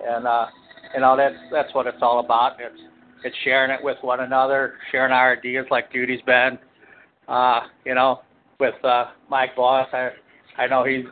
and 0.05 0.27
uh, 0.27 0.47
you 0.95 1.01
know 1.01 1.17
that's 1.17 1.37
that's 1.51 1.75
what 1.75 1.87
it's 1.87 1.99
all 2.03 2.21
about. 2.21 2.53
It's 2.59 2.81
it's 3.25 3.37
sharing 3.45 3.71
it 3.71 3.83
with 3.83 3.97
one 4.03 4.21
another, 4.21 4.75
sharing 4.93 5.13
our 5.13 5.37
ideas 5.37 5.67
like 5.71 5.93
Judy's 5.93 6.21
been. 6.27 6.59
Uh, 7.29 7.63
you 7.85 7.95
know, 7.95 8.21
with 8.61 8.83
uh, 8.85 9.07
Mike 9.29 9.57
Voss, 9.57 9.89
I 9.93 10.11
I 10.59 10.67
know 10.67 10.85
he's 10.85 11.05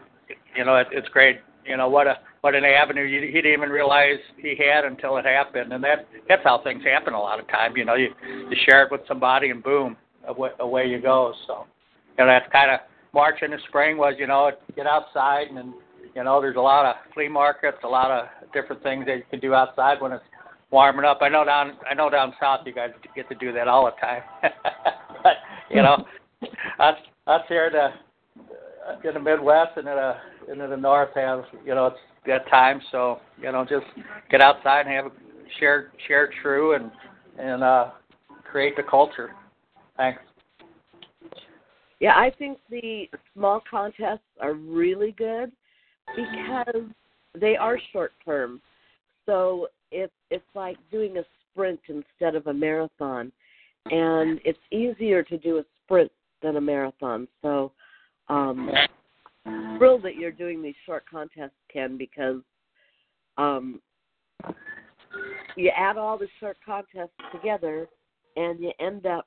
you 0.57 0.65
know 0.65 0.77
it, 0.77 0.89
it's 0.93 1.09
great. 1.09 1.41
You 1.67 1.77
know 1.77 1.89
what 1.89 2.07
a 2.07 2.19
what 2.43 2.55
an 2.55 2.65
avenue 2.65 3.07
he, 3.07 3.27
he 3.27 3.41
didn't 3.41 3.55
even 3.55 3.71
realize 3.71 4.19
he 4.37 4.55
had 4.57 4.85
until 4.85 5.17
it 5.17 5.25
happened, 5.25 5.73
and 5.73 5.83
that 5.83 6.07
that's 6.29 6.43
how 6.45 6.63
things 6.63 6.85
happen 6.85 7.15
a 7.15 7.21
lot 7.21 7.41
of 7.41 7.49
time. 7.49 7.77
You 7.77 7.85
know, 7.85 7.95
you 7.95 8.11
you 8.23 8.57
share 8.69 8.85
it 8.85 8.93
with 8.93 9.01
somebody, 9.09 9.51
and 9.51 9.63
boom, 9.63 9.97
away, 10.29 10.51
away 10.61 10.87
you 10.87 11.01
go. 11.01 11.33
So, 11.47 11.67
you 12.19 12.25
know, 12.25 12.31
that's 12.31 12.51
kind 12.53 12.71
of 12.71 12.81
March 13.15 13.43
in 13.43 13.51
the 13.51 13.59
spring 13.69 13.97
was 13.97 14.15
you 14.19 14.27
know 14.27 14.51
get 14.77 14.87
outside 14.87 15.49
and 15.49 15.73
you 16.15 16.23
know, 16.23 16.41
there's 16.41 16.57
a 16.57 16.61
lot 16.61 16.87
of 16.87 16.97
flea 17.13 17.29
markets, 17.29 17.79
a 17.85 17.89
lot 17.89 18.11
of 18.11 18.27
different 18.53 18.83
things 18.83 19.07
that 19.07 19.17
you 19.17 19.25
can 19.31 19.41
do 19.41 19.55
outside 19.55 20.01
when 20.01 20.13
it's 20.13 20.25
warming 20.71 21.05
up. 21.05 21.19
I 21.23 21.29
know 21.29 21.45
down 21.45 21.77
I 21.89 21.95
know 21.95 22.09
down 22.09 22.35
south 22.41 22.61
you 22.67 22.73
guys 22.73 22.91
get 23.15 23.29
to 23.29 23.35
do 23.35 23.53
that 23.53 23.69
all 23.69 23.85
the 23.85 23.93
time. 24.01 24.23
but 25.23 25.37
you 25.71 25.83
know, 25.83 26.05
us 26.79 26.97
us 27.27 27.43
here 27.49 27.67
in 27.67 27.73
the 27.73 29.09
in 29.09 29.15
the 29.15 29.21
Midwest 29.21 29.77
and 29.77 29.89
in 29.89 29.95
the 29.95 30.15
in 30.53 30.71
the 30.71 30.77
North 30.77 31.11
have 31.15 31.45
you 31.65 31.75
know 31.75 31.87
it's 31.87 31.99
that 32.27 32.49
time. 32.49 32.81
So 32.93 33.21
you 33.41 33.51
know, 33.51 33.65
just 33.65 33.87
get 34.31 34.41
outside 34.41 34.87
and 34.87 34.95
have 34.95 35.07
a 35.07 35.11
share 35.59 35.93
share 36.07 36.31
true 36.43 36.75
and 36.75 36.91
and 37.39 37.65
uh, 37.65 37.91
create 38.45 38.77
the 38.77 38.83
culture. 38.83 39.33
Thanks. 39.97 40.21
Yeah, 42.01 42.17
I 42.17 42.31
think 42.39 42.59
the 42.71 43.09
small 43.33 43.63
contests 43.69 44.21
are 44.41 44.55
really 44.55 45.13
good 45.13 45.53
because 46.17 46.85
they 47.39 47.57
are 47.57 47.79
short 47.93 48.13
term. 48.25 48.61
So 49.27 49.69
it's 49.91 50.13
it's 50.31 50.45
like 50.55 50.77
doing 50.91 51.19
a 51.19 51.25
sprint 51.51 51.81
instead 51.89 52.35
of 52.35 52.47
a 52.47 52.53
marathon, 52.53 53.33
and 53.87 54.41
it's 54.45 54.59
easier 54.71 55.23
to 55.23 55.39
do 55.39 55.59
a 55.59 55.65
sprint 55.85 56.11
than 56.43 56.57
a 56.57 56.61
marathon. 56.61 57.27
So, 57.43 57.73
um, 58.29 58.71
thrilled 59.79 60.03
that 60.03 60.17
you're 60.17 60.33
doing 60.33 60.63
these 60.63 60.75
short 60.85 61.05
contests, 61.11 61.53
Ken, 61.73 61.97
because 61.97 62.41
um, 63.39 63.81
you 65.57 65.71
add 65.77 65.97
all 65.97 66.19
the 66.19 66.29
short 66.41 66.57
contests 66.65 67.17
together, 67.33 67.89
and 68.37 68.61
you 68.61 68.73
end 68.81 69.07
up, 69.07 69.27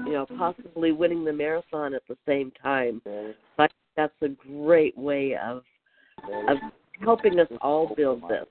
you 0.00 0.12
know, 0.12 0.26
possibly 0.38 0.92
winning 0.92 1.24
the 1.24 1.32
marathon 1.32 1.94
at 1.94 2.02
the 2.08 2.16
same 2.26 2.52
time. 2.62 3.00
But 3.56 3.70
that's 3.96 4.14
a 4.22 4.28
great 4.28 4.96
way 4.96 5.36
of 5.36 5.62
of 6.48 6.58
helping 7.02 7.38
us 7.38 7.48
all 7.60 7.94
build 7.94 8.22
this. 8.28 8.46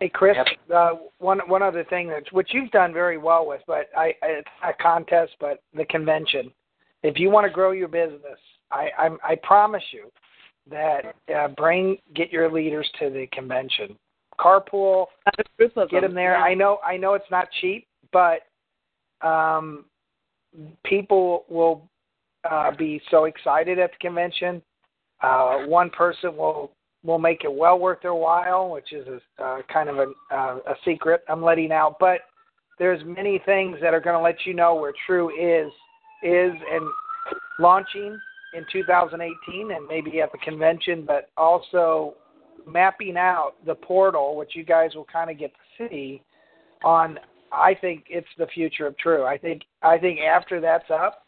Hey 0.00 0.08
Chris, 0.08 0.36
uh, 0.74 0.90
one 1.18 1.40
one 1.48 1.62
other 1.62 1.84
thing 1.84 2.08
that 2.08 2.22
which 2.32 2.50
you've 2.52 2.70
done 2.70 2.92
very 2.92 3.18
well 3.18 3.46
with, 3.46 3.60
but 3.66 3.88
I 3.96 4.14
it's 4.22 4.48
not 4.62 4.74
a 4.78 4.82
contest, 4.82 5.32
but 5.40 5.62
the 5.74 5.84
convention. 5.86 6.52
If 7.02 7.18
you 7.18 7.30
want 7.30 7.46
to 7.46 7.52
grow 7.52 7.72
your 7.72 7.88
business, 7.88 8.38
I 8.70 8.88
I, 8.96 9.08
I 9.24 9.34
promise 9.42 9.82
you 9.90 10.10
that 10.70 11.14
uh, 11.34 11.48
bring 11.48 11.98
get 12.14 12.30
your 12.30 12.50
leaders 12.50 12.88
to 13.00 13.10
the 13.10 13.26
convention. 13.32 13.96
Carpool, 14.38 15.06
get 15.36 15.74
them, 15.74 15.88
them 16.02 16.14
there. 16.14 16.34
Yeah. 16.34 16.44
I 16.44 16.54
know 16.54 16.78
I 16.86 16.96
know 16.96 17.14
it's 17.14 17.30
not 17.30 17.48
cheap, 17.60 17.88
but 18.12 18.42
um, 19.26 19.84
people 20.84 21.44
will 21.48 21.88
uh, 22.48 22.70
be 22.76 23.00
so 23.10 23.24
excited 23.24 23.80
at 23.80 23.90
the 23.90 23.98
convention 23.98 24.62
uh, 25.20 25.66
one 25.66 25.90
person 25.90 26.36
will 26.36 26.72
will 27.04 27.18
make 27.18 27.44
it 27.44 27.52
well 27.52 27.78
worth 27.78 28.02
their 28.02 28.14
while, 28.14 28.70
which 28.70 28.92
is 28.92 29.06
a, 29.06 29.42
uh, 29.42 29.58
kind 29.72 29.88
of 29.88 29.98
a, 29.98 30.34
uh, 30.34 30.58
a 30.66 30.74
secret 30.84 31.22
I'm 31.28 31.42
letting 31.42 31.70
out. 31.70 31.96
But 32.00 32.22
there's 32.78 33.00
many 33.04 33.40
things 33.46 33.78
that 33.80 33.94
are 33.94 34.00
going 34.00 34.16
to 34.16 34.22
let 34.22 34.44
you 34.44 34.54
know 34.54 34.74
where 34.74 34.92
True 35.06 35.30
is 35.30 35.72
is 36.22 36.52
and 36.70 36.84
launching 37.60 38.18
in 38.54 38.64
2018 38.72 39.70
and 39.72 39.86
maybe 39.86 40.20
at 40.20 40.32
the 40.32 40.38
convention, 40.38 41.04
but 41.06 41.30
also 41.36 42.14
mapping 42.66 43.16
out 43.16 43.52
the 43.66 43.74
portal, 43.74 44.36
which 44.36 44.54
you 44.54 44.64
guys 44.64 44.94
will 44.94 45.06
kind 45.10 45.30
of 45.30 45.38
get 45.38 45.52
to 45.52 45.88
see 45.88 46.22
on. 46.84 47.18
I 47.50 47.74
think 47.74 48.04
it's 48.10 48.28
the 48.36 48.46
future 48.48 48.86
of 48.86 48.98
True. 48.98 49.24
I 49.24 49.38
think 49.38 49.62
I 49.82 49.98
think 49.98 50.20
after 50.20 50.60
that's 50.60 50.90
up, 50.90 51.26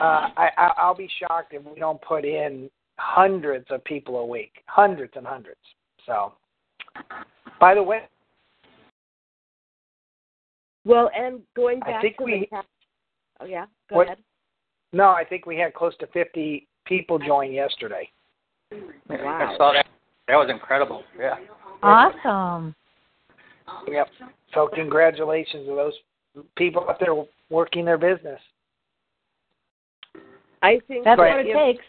uh, 0.00 0.28
I, 0.36 0.48
I'll 0.78 0.94
be 0.94 1.10
shocked 1.20 1.52
if 1.52 1.62
we 1.64 1.78
don't 1.78 2.00
put 2.00 2.24
in 2.24 2.70
hundreds 2.98 3.66
of 3.70 3.82
people 3.84 4.18
a 4.18 4.26
week, 4.26 4.62
hundreds 4.66 5.12
and 5.16 5.26
hundreds. 5.26 5.60
So, 6.06 6.32
by 7.60 7.74
the 7.74 7.82
way, 7.82 8.02
well, 10.84 11.10
and 11.16 11.40
going 11.56 11.80
back 11.80 11.96
I 11.96 12.02
think 12.02 12.18
to 12.18 12.24
we. 12.24 12.48
the 12.50 12.58
oh 13.40 13.46
yeah, 13.46 13.66
go 13.88 13.96
what, 13.96 14.06
ahead. 14.06 14.18
No, 14.92 15.08
I 15.08 15.24
think 15.24 15.46
we 15.46 15.56
had 15.56 15.74
close 15.74 15.96
to 15.98 16.06
50 16.08 16.68
people 16.84 17.18
join 17.18 17.52
yesterday. 17.52 18.08
Wow. 18.70 19.52
I 19.52 19.56
saw 19.56 19.72
that. 19.72 19.86
That 20.28 20.36
was 20.36 20.48
incredible. 20.50 21.02
Yeah. 21.18 21.36
Awesome. 21.82 22.74
Yep. 23.90 24.08
So 24.54 24.68
congratulations 24.72 25.66
to 25.66 25.74
those 25.74 25.94
people 26.56 26.86
out 26.88 27.00
there 27.00 27.14
working 27.50 27.84
their 27.84 27.98
business. 27.98 28.40
I 30.62 30.80
think 30.88 31.04
That's 31.04 31.18
Right. 31.18 31.36
what 31.36 31.46
it 31.46 31.52
takes. 31.52 31.84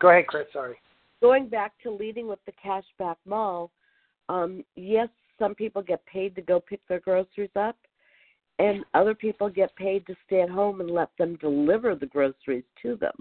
Go 0.00 0.10
ahead, 0.10 0.26
Chris. 0.26 0.46
Sorry. 0.52 0.76
going 1.20 1.48
back 1.48 1.72
to 1.82 1.90
leading 1.90 2.26
with 2.26 2.38
the 2.46 2.52
cashback 2.64 3.16
mall, 3.26 3.70
um, 4.28 4.64
yes, 4.76 5.08
some 5.38 5.54
people 5.54 5.82
get 5.82 6.04
paid 6.06 6.34
to 6.36 6.42
go 6.42 6.60
pick 6.60 6.80
their 6.88 7.00
groceries 7.00 7.50
up, 7.56 7.76
and 8.58 8.84
other 8.94 9.14
people 9.14 9.48
get 9.48 9.74
paid 9.76 10.06
to 10.06 10.14
stay 10.26 10.42
at 10.42 10.50
home 10.50 10.80
and 10.80 10.90
let 10.90 11.10
them 11.18 11.36
deliver 11.40 11.94
the 11.94 12.06
groceries 12.06 12.64
to 12.82 12.96
them. 12.96 13.14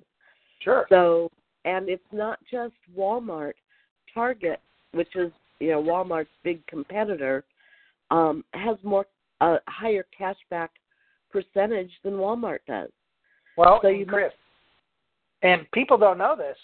Sure. 0.59 0.85
So, 0.89 1.29
and 1.65 1.89
it's 1.89 2.03
not 2.11 2.39
just 2.51 2.73
Walmart, 2.95 3.53
Target, 4.13 4.59
which 4.91 5.15
is 5.15 5.31
you 5.59 5.71
know 5.71 5.81
Walmart's 5.81 6.29
big 6.43 6.65
competitor, 6.67 7.43
um, 8.11 8.43
has 8.53 8.77
more 8.83 9.05
a 9.41 9.57
higher 9.67 10.05
cashback 10.19 10.69
percentage 11.31 11.91
than 12.03 12.13
Walmart 12.13 12.59
does. 12.67 12.89
Well, 13.57 13.79
So 13.81 13.87
you 13.87 14.05
Chris, 14.05 14.31
and 15.43 15.69
people 15.71 15.97
don't 15.97 16.17
know 16.17 16.35
this. 16.35 16.57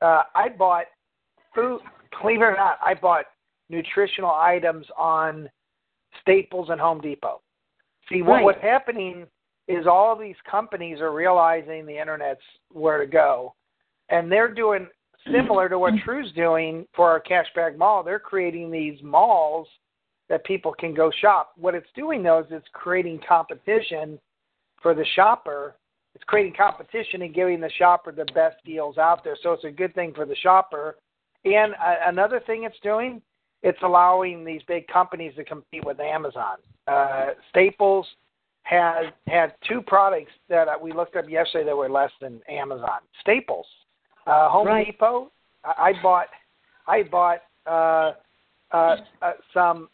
Uh, 0.00 0.22
I 0.34 0.48
bought 0.48 0.86
food. 1.54 1.80
Believe 2.20 2.40
it 2.40 2.44
or 2.44 2.56
not, 2.56 2.78
I 2.84 2.94
bought 2.94 3.26
nutritional 3.68 4.32
items 4.32 4.86
on 4.98 5.48
Staples 6.20 6.68
and 6.70 6.80
Home 6.80 7.00
Depot. 7.00 7.40
See, 8.08 8.22
what, 8.22 8.34
Right. 8.34 8.44
what's 8.44 8.60
happening 8.62 9.26
is 9.68 9.86
all 9.86 10.16
these 10.16 10.36
companies 10.50 11.00
are 11.00 11.12
realizing 11.12 11.86
the 11.86 11.96
internet's 11.98 12.42
where 12.72 12.98
to 12.98 13.06
go, 13.06 13.54
and 14.08 14.30
they're 14.30 14.52
doing 14.52 14.88
similar 15.30 15.68
to 15.68 15.78
what 15.78 15.94
True's 16.04 16.32
doing 16.32 16.86
for 16.94 17.08
our 17.08 17.20
cashback 17.20 17.76
mall. 17.76 18.02
They're 18.02 18.18
creating 18.18 18.70
these 18.70 19.00
malls 19.02 19.68
that 20.28 20.44
people 20.44 20.74
can 20.78 20.94
go 20.94 21.10
shop. 21.20 21.52
What 21.56 21.74
it's 21.74 21.86
doing 21.94 22.22
though 22.22 22.40
is 22.40 22.46
it's 22.50 22.66
creating 22.72 23.20
competition 23.26 24.18
for 24.82 24.94
the 24.94 25.04
shopper. 25.14 25.76
It's 26.14 26.24
creating 26.24 26.54
competition 26.56 27.22
and 27.22 27.34
giving 27.34 27.60
the 27.60 27.70
shopper 27.78 28.12
the 28.12 28.26
best 28.34 28.56
deals 28.64 28.98
out 28.98 29.24
there. 29.24 29.36
So 29.42 29.52
it's 29.52 29.64
a 29.64 29.70
good 29.70 29.94
thing 29.94 30.12
for 30.14 30.26
the 30.26 30.36
shopper. 30.36 30.96
And 31.44 31.72
uh, 31.74 31.96
another 32.06 32.40
thing 32.46 32.64
it's 32.64 32.76
doing, 32.82 33.22
it's 33.62 33.78
allowing 33.82 34.44
these 34.44 34.60
big 34.68 34.86
companies 34.88 35.32
to 35.36 35.44
compete 35.44 35.84
with 35.84 36.00
Amazon. 36.00 36.56
Uh, 36.86 37.28
Staples 37.50 38.06
has 38.64 39.06
had 39.26 39.54
two 39.68 39.80
products 39.80 40.32
that 40.48 40.80
we 40.80 40.92
looked 40.92 41.16
up 41.16 41.28
yesterday 41.28 41.64
that 41.64 41.76
were 41.76 41.88
less 41.90 42.10
than 42.20 42.40
Amazon. 42.48 43.00
Staples, 43.20 43.66
uh, 44.26 44.48
Home 44.50 44.66
Right. 44.66 44.86
Depot. 44.86 45.30
I, 45.64 45.90
I 45.90 46.02
bought, 46.02 46.26
I 46.86 47.02
bought 47.02 47.42
uh, 47.66 48.12
uh, 48.72 48.96
uh, 49.20 49.32
some 49.52 49.88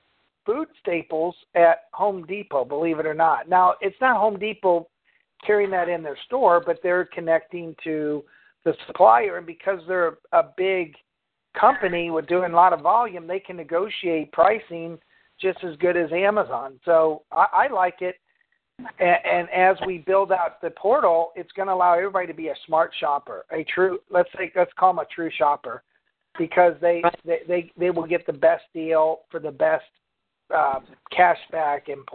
food 0.44 0.68
staples 0.80 1.34
at 1.54 1.84
Home 1.92 2.26
Depot. 2.26 2.64
Believe 2.64 2.98
it 2.98 3.06
or 3.06 3.14
not. 3.14 3.48
Now 3.48 3.74
it's 3.80 3.96
not 4.00 4.16
Home 4.16 4.38
Depot 4.38 4.88
carrying 5.46 5.70
that 5.70 5.88
in 5.88 6.02
their 6.02 6.18
store, 6.26 6.62
but 6.64 6.78
they're 6.82 7.04
connecting 7.06 7.74
to 7.84 8.24
the 8.64 8.74
supplier, 8.86 9.38
and 9.38 9.46
because 9.46 9.80
they're 9.86 10.18
a 10.32 10.42
big 10.56 10.94
company 11.58 12.10
with 12.10 12.26
doing 12.26 12.52
a 12.52 12.56
lot 12.56 12.72
of 12.72 12.80
volume, 12.80 13.26
they 13.26 13.40
can 13.40 13.56
negotiate 13.56 14.30
pricing 14.32 14.98
just 15.40 15.58
as 15.64 15.76
good 15.76 15.96
as 15.96 16.10
Amazon. 16.12 16.78
So 16.84 17.22
I, 17.32 17.46
I 17.52 17.72
like 17.72 18.02
it. 18.02 18.16
And, 19.00 19.16
and 19.24 19.48
as 19.50 19.76
we 19.86 19.98
build 19.98 20.30
out 20.30 20.60
the 20.60 20.70
portal, 20.70 21.32
it's 21.34 21.50
going 21.52 21.68
to 21.68 21.74
allow 21.74 21.94
everybody 21.94 22.26
to 22.28 22.34
be 22.34 22.48
a 22.48 22.54
smart 22.66 22.92
shopper, 23.00 23.44
a 23.50 23.64
true. 23.64 23.98
Let's 24.08 24.28
say 24.36 24.52
let's 24.54 24.72
call 24.78 24.92
them 24.92 25.00
a 25.00 25.06
true 25.14 25.30
shopper, 25.36 25.82
because 26.38 26.74
they 26.80 27.02
they 27.24 27.38
they, 27.48 27.72
they 27.76 27.90
will 27.90 28.06
get 28.06 28.24
the 28.26 28.32
best 28.32 28.64
deal 28.72 29.20
for 29.30 29.40
the 29.40 29.50
best 29.50 29.84
uh, 30.54 30.80
cash 31.10 31.38
back 31.50 31.88
and 31.88 32.06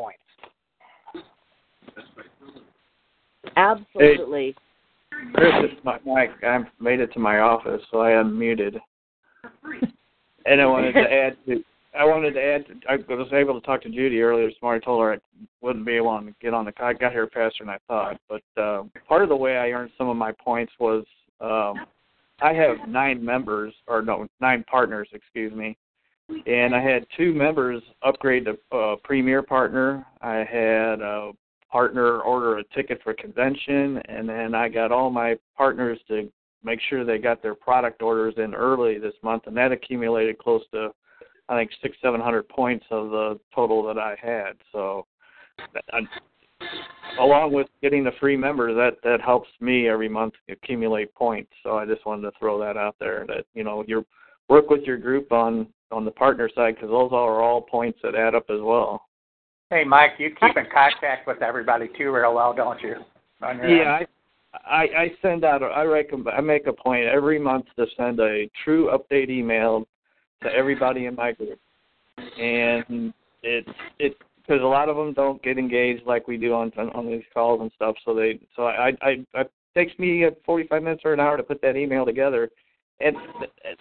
Absolutely. 3.63 4.55
Chris, 5.33 5.53
it's 5.59 5.85
my 5.85 5.99
mic. 6.05 6.31
I 6.43 6.59
made 6.79 6.99
it 6.99 7.13
to 7.13 7.19
my 7.19 7.39
office, 7.39 7.81
so 7.91 8.01
I 8.01 8.11
unmuted. 8.11 8.79
And 10.45 10.61
I 10.61 10.65
wanted 10.65 10.93
to 10.93 10.99
add 10.99 11.37
to. 11.47 11.63
I 11.97 12.05
wanted 12.05 12.33
to 12.33 12.43
add. 12.43 12.65
To, 12.67 12.73
I 12.89 12.95
was 12.95 13.31
able 13.31 13.59
to 13.59 13.65
talk 13.65 13.81
to 13.83 13.89
Judy 13.89 14.21
earlier 14.21 14.47
this 14.47 14.55
morning. 14.61 14.81
I 14.83 14.85
told 14.85 15.01
her 15.01 15.13
I 15.13 15.17
wouldn't 15.61 15.85
be 15.85 15.93
able 15.93 16.19
to 16.19 16.33
get 16.41 16.53
on 16.53 16.65
the. 16.65 16.73
I 16.83 16.93
got 16.93 17.11
here 17.11 17.29
faster 17.33 17.63
than 17.63 17.69
I 17.69 17.77
thought. 17.87 18.19
But 18.27 18.61
uh, 18.61 18.83
part 19.07 19.23
of 19.23 19.29
the 19.29 19.35
way 19.35 19.57
I 19.57 19.69
earned 19.69 19.91
some 19.97 20.09
of 20.09 20.17
my 20.17 20.33
points 20.33 20.73
was 20.79 21.05
um, 21.39 21.85
I 22.41 22.51
have 22.53 22.89
nine 22.89 23.23
members, 23.23 23.73
or 23.87 24.01
no, 24.01 24.27
nine 24.41 24.65
partners, 24.69 25.07
excuse 25.13 25.53
me. 25.53 25.77
And 26.47 26.75
I 26.75 26.81
had 26.81 27.05
two 27.15 27.33
members 27.33 27.81
upgrade 28.01 28.45
to 28.45 28.77
uh, 28.77 28.95
Premier 29.03 29.41
Partner. 29.41 30.05
I 30.21 30.37
had 30.37 31.01
a 31.01 31.31
partner 31.73 32.21
order 32.21 32.59
a 32.59 32.63
ticket 32.75 33.01
for 33.03 33.15
convention, 33.15 33.97
and 34.07 34.29
then 34.29 34.53
I 34.53 34.69
got 34.69 34.91
all 34.91 35.09
my 35.09 35.35
partners 35.57 35.99
to 36.07 36.31
make 36.63 36.79
sure 36.87 37.03
they 37.03 37.17
got 37.17 37.41
their 37.41 37.55
product 37.55 38.03
orders 38.03 38.35
in 38.37 38.53
early 38.53 38.99
this 38.99 39.15
month, 39.23 39.47
and 39.47 39.57
that 39.57 39.71
accumulated 39.71 40.37
close 40.37 40.61
to, 40.71 40.91
I 41.49 41.57
think, 41.57 41.71
six, 41.81 41.97
seven 41.99 42.21
hundred 42.21 42.47
points 42.47 42.85
of 42.91 43.09
the 43.09 43.39
total 43.55 43.81
that 43.87 43.97
I 43.97 44.15
had. 44.21 44.51
So, 44.71 45.07
I, 45.91 46.01
along 47.19 47.53
with 47.53 47.65
getting 47.81 48.03
the 48.03 48.11
free 48.19 48.37
members, 48.37 48.75
that 48.75 48.97
that 49.03 49.19
helps 49.19 49.49
me 49.59 49.89
every 49.89 50.07
month 50.07 50.35
accumulate 50.49 51.11
points. 51.15 51.51
So 51.63 51.79
I 51.79 51.87
just 51.87 52.05
wanted 52.05 52.29
to 52.29 52.37
throw 52.37 52.59
that 52.59 52.77
out 52.77 52.97
there 52.99 53.25
that 53.29 53.45
you 53.55 53.63
know 53.63 53.83
you 53.87 54.05
work 54.47 54.69
with 54.69 54.83
your 54.83 54.97
group 54.97 55.31
on 55.31 55.65
on 55.91 56.05
the 56.05 56.11
partner 56.11 56.51
side 56.53 56.75
because 56.75 56.91
those 56.91 57.11
are 57.13 57.41
all 57.41 57.61
points 57.61 57.97
that 58.03 58.13
add 58.13 58.35
up 58.35 58.45
as 58.51 58.61
well. 58.61 59.07
Hey, 59.73 59.83
Mike, 59.83 60.11
you 60.19 60.29
keep 60.29 60.55
in 60.55 60.65
contact 60.71 61.25
with 61.25 61.41
everybody 61.41 61.89
too 61.97 62.11
real 62.11 62.35
well, 62.35 62.53
don't 62.53 62.79
you? 62.81 62.97
Yeah, 63.41 64.01
I, 64.01 64.05
I 64.53 64.81
I 64.81 65.11
send 65.19 65.43
out. 65.43 65.63
a- 65.63 65.65
I 65.65 65.83
recommend. 65.83 66.29
I 66.29 66.41
make 66.41 66.67
a 66.67 66.73
point 66.73 67.05
every 67.05 67.39
month 67.39 67.65
to 67.77 67.87
send 67.97 68.19
a 68.19 68.47
true 68.63 68.91
update 68.95 69.31
email 69.31 69.87
to 70.43 70.53
everybody 70.53 71.07
in 71.07 71.15
my 71.15 71.31
group, 71.31 71.59
and 72.39 73.11
it's 73.41 73.67
it 73.97 74.15
because 74.37 74.61
a 74.61 74.65
lot 74.65 74.89
of 74.89 74.95
them 74.95 75.11
don't 75.11 75.41
get 75.41 75.57
engaged 75.57 76.05
like 76.05 76.27
we 76.27 76.37
do 76.37 76.53
on 76.53 76.71
on 76.93 77.07
these 77.07 77.23
calls 77.33 77.59
and 77.61 77.71
stuff. 77.75 77.95
So 78.05 78.13
they 78.13 78.39
so 78.55 78.67
I 78.67 78.89
I, 79.01 79.25
I 79.33 79.39
it 79.39 79.51
takes 79.73 79.97
me 79.97 80.23
uh, 80.23 80.31
45 80.45 80.83
minutes 80.83 81.01
or 81.03 81.13
an 81.13 81.19
hour 81.19 81.35
to 81.35 81.41
put 81.41 81.63
that 81.63 81.75
email 81.75 82.05
together, 82.05 82.51
and 82.99 83.15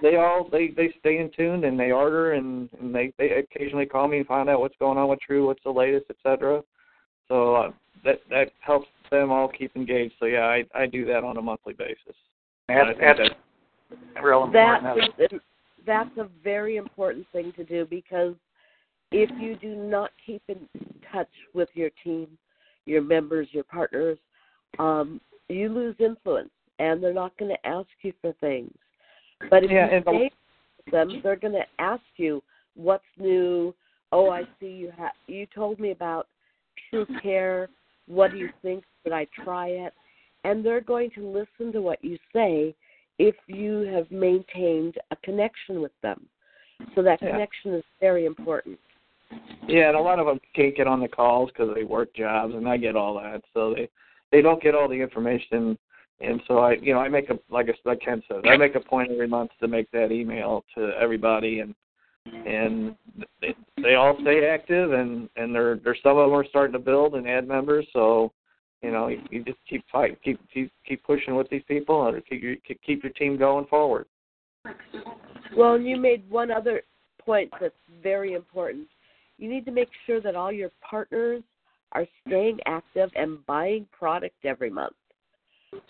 they 0.01 0.17
all 0.17 0.49
they 0.51 0.69
they 0.69 0.95
stay 1.01 1.19
in 1.19 1.31
tune 1.37 1.65
and 1.65 1.79
they 1.79 1.93
order 1.93 2.33
and, 2.33 2.69
and 2.81 2.95
they 2.95 3.13
they 3.19 3.31
occasionally 3.31 3.87
call 3.87 4.09
me 4.09 4.19
and 4.19 4.27
find 4.27 4.49
out 4.49 4.61
what's 4.61 4.77
going 4.79 4.99
on 4.99 5.09
with 5.09 5.21
True, 5.21 5.47
what's 5.47 5.63
the 5.65 5.71
latest, 5.71 6.07
etc. 6.11 6.63
So 7.29 7.55
uh, 7.55 7.71
that 8.05 8.21
that 8.31 8.53
helps 8.61 8.89
them 9.11 9.31
all 9.31 9.49
keep 9.49 9.75
engaged. 9.77 10.15
So 10.19 10.27
yeah, 10.27 10.47
I 10.47 10.65
I 10.75 10.87
do 10.87 11.05
that 11.07 11.25
on 11.25 11.37
a 11.37 11.43
monthly 11.43 11.75
basis. 11.75 12.17
And 12.69 12.89
That's, 12.89 12.99
that's 13.01 13.19
that- 13.19 14.23
real 14.23 14.45
important. 14.45 15.07
That 15.19 15.33
is, 15.33 15.41
that's 15.87 16.17
a 16.17 16.29
very 16.43 16.77
important 16.77 17.27
thing 17.33 17.53
to 17.57 17.65
do 17.65 17.87
because 17.87 18.35
if 19.11 19.31
you 19.39 19.57
do 19.57 19.75
not 19.75 20.11
keep 20.25 20.43
in 20.49 20.69
touch 21.13 21.29
with 21.55 21.69
your 21.75 21.91
team, 22.03 22.27
your 22.87 23.03
members, 23.03 23.49
your 23.53 23.65
partners, 23.65 24.19
um, 24.79 25.21
you 25.49 25.69
lose 25.69 25.95
influence, 25.99 26.51
and 26.79 27.03
they're 27.03 27.13
not 27.13 27.37
going 27.37 27.51
to 27.51 27.69
ask 27.69 27.89
you 28.03 28.13
for 28.23 28.33
things. 28.41 28.73
But 29.51 29.65
if 29.65 29.71
Yeah, 29.71 29.87
you 29.87 29.97
and 29.97 30.05
the- 30.05 30.31
them, 30.91 31.21
they're 31.23 31.37
going 31.37 31.55
to 31.55 31.67
ask 31.79 32.03
you 32.17 32.43
what's 32.75 33.05
new. 33.19 33.75
Oh, 34.11 34.31
I 34.31 34.45
see 34.61 34.71
you. 34.71 34.91
Ha- 34.93 35.13
you 35.27 35.47
told 35.47 35.79
me 35.79 35.91
about 35.91 36.27
True 36.91 37.07
Care. 37.23 37.69
What 38.07 38.33
do 38.33 38.39
you 38.39 38.51
think? 38.63 38.85
Should 39.03 39.13
I 39.13 39.27
try 39.45 39.69
it? 39.69 39.95
And 40.45 40.65
they're 40.65 40.81
going 40.81 41.11
to 41.13 41.27
listen 41.27 41.73
to 41.73 41.81
what 41.81 42.03
you 42.05 42.19
say 42.33 42.75
if 43.19 43.37
you 43.47 43.81
have 43.93 44.11
maintained 44.11 44.99
a 45.11 45.17
connection 45.17 45.81
with 45.81 45.93
them. 46.03 46.29
So 46.95 47.03
that 47.03 47.23
Yeah. 47.23 47.31
connection 47.31 47.75
is 47.75 47.85
very 48.01 48.27
important. 48.27 48.79
Yeah, 49.69 49.89
and 49.89 49.97
a 49.97 50.01
lot 50.01 50.19
of 50.19 50.27
them 50.27 50.41
can't 50.55 50.75
get 50.75 50.87
on 50.89 51.01
the 51.01 51.09
calls 51.09 51.51
because 51.51 51.73
they 51.75 51.85
work 51.85 52.13
jobs, 52.15 52.55
and 52.55 52.69
I 52.69 52.77
get 52.77 52.97
all 52.97 53.15
that. 53.15 53.43
So 53.55 53.75
they 53.75 53.89
they 54.31 54.41
don't 54.43 54.63
get 54.63 54.75
all 54.75 54.89
the 54.89 55.01
information, 55.01 55.79
and 56.23 56.41
so 56.47 56.59
I 56.59 56.73
you 56.75 56.95
know 56.95 57.01
I 57.01 57.09
make 57.09 57.31
a 57.31 57.39
like 57.51 57.69
a, 57.69 57.89
like 57.89 58.01
Ken 58.01 58.23
says 58.29 58.43
I 58.49 58.57
make 58.57 58.75
a 58.75 58.81
point 58.81 59.11
every 59.11 59.29
month 59.29 59.51
to 59.61 59.69
make 59.69 59.91
that 59.91 60.13
email 60.13 60.65
to 60.77 60.93
everybody, 61.01 61.61
and 61.61 61.75
and 62.47 62.95
they 63.41 63.55
they 63.83 63.95
all 63.97 64.17
stay 64.23 64.49
active, 64.49 64.93
and 64.93 65.29
and 65.37 65.55
they're 65.55 65.77
there's 65.83 65.99
some 66.03 66.17
of 66.17 66.31
them 66.31 66.39
are 66.39 66.47
starting 66.49 66.73
to 66.73 66.79
build 66.79 67.15
and 67.15 67.29
add 67.29 67.49
members. 67.49 67.87
So 67.93 68.33
you 68.83 68.93
know 68.93 69.09
you, 69.09 69.21
you 69.31 69.45
just 69.45 69.59
keep 69.69 69.85
fight 69.91 70.23
keep 70.23 70.41
keep 70.53 70.73
keep 70.87 71.03
pushing 71.05 71.35
with 71.35 71.49
these 71.51 71.65
people, 71.67 72.07
and 72.07 72.25
keep 72.27 72.43
your 72.43 72.57
keep 72.87 73.03
your 73.03 73.13
team 73.13 73.37
going 73.37 73.67
forward. 73.67 74.07
Well, 75.57 75.75
and 75.75 75.87
you 75.87 75.97
made 75.97 76.29
one 76.31 76.51
other 76.51 76.83
point 77.21 77.51
that's 77.61 77.75
very 78.03 78.35
important. 78.35 78.87
You 79.39 79.49
need 79.49 79.65
to 79.65 79.73
make 79.73 79.89
sure 80.07 80.21
that 80.21 80.37
all 80.37 80.53
your 80.53 80.71
partners 80.89 81.43
are 81.93 82.07
staying 82.27 82.59
active 82.67 83.11
and 83.17 83.45
buying 83.47 83.87
product 83.93 84.37
every 84.45 84.71
month. 84.71 84.95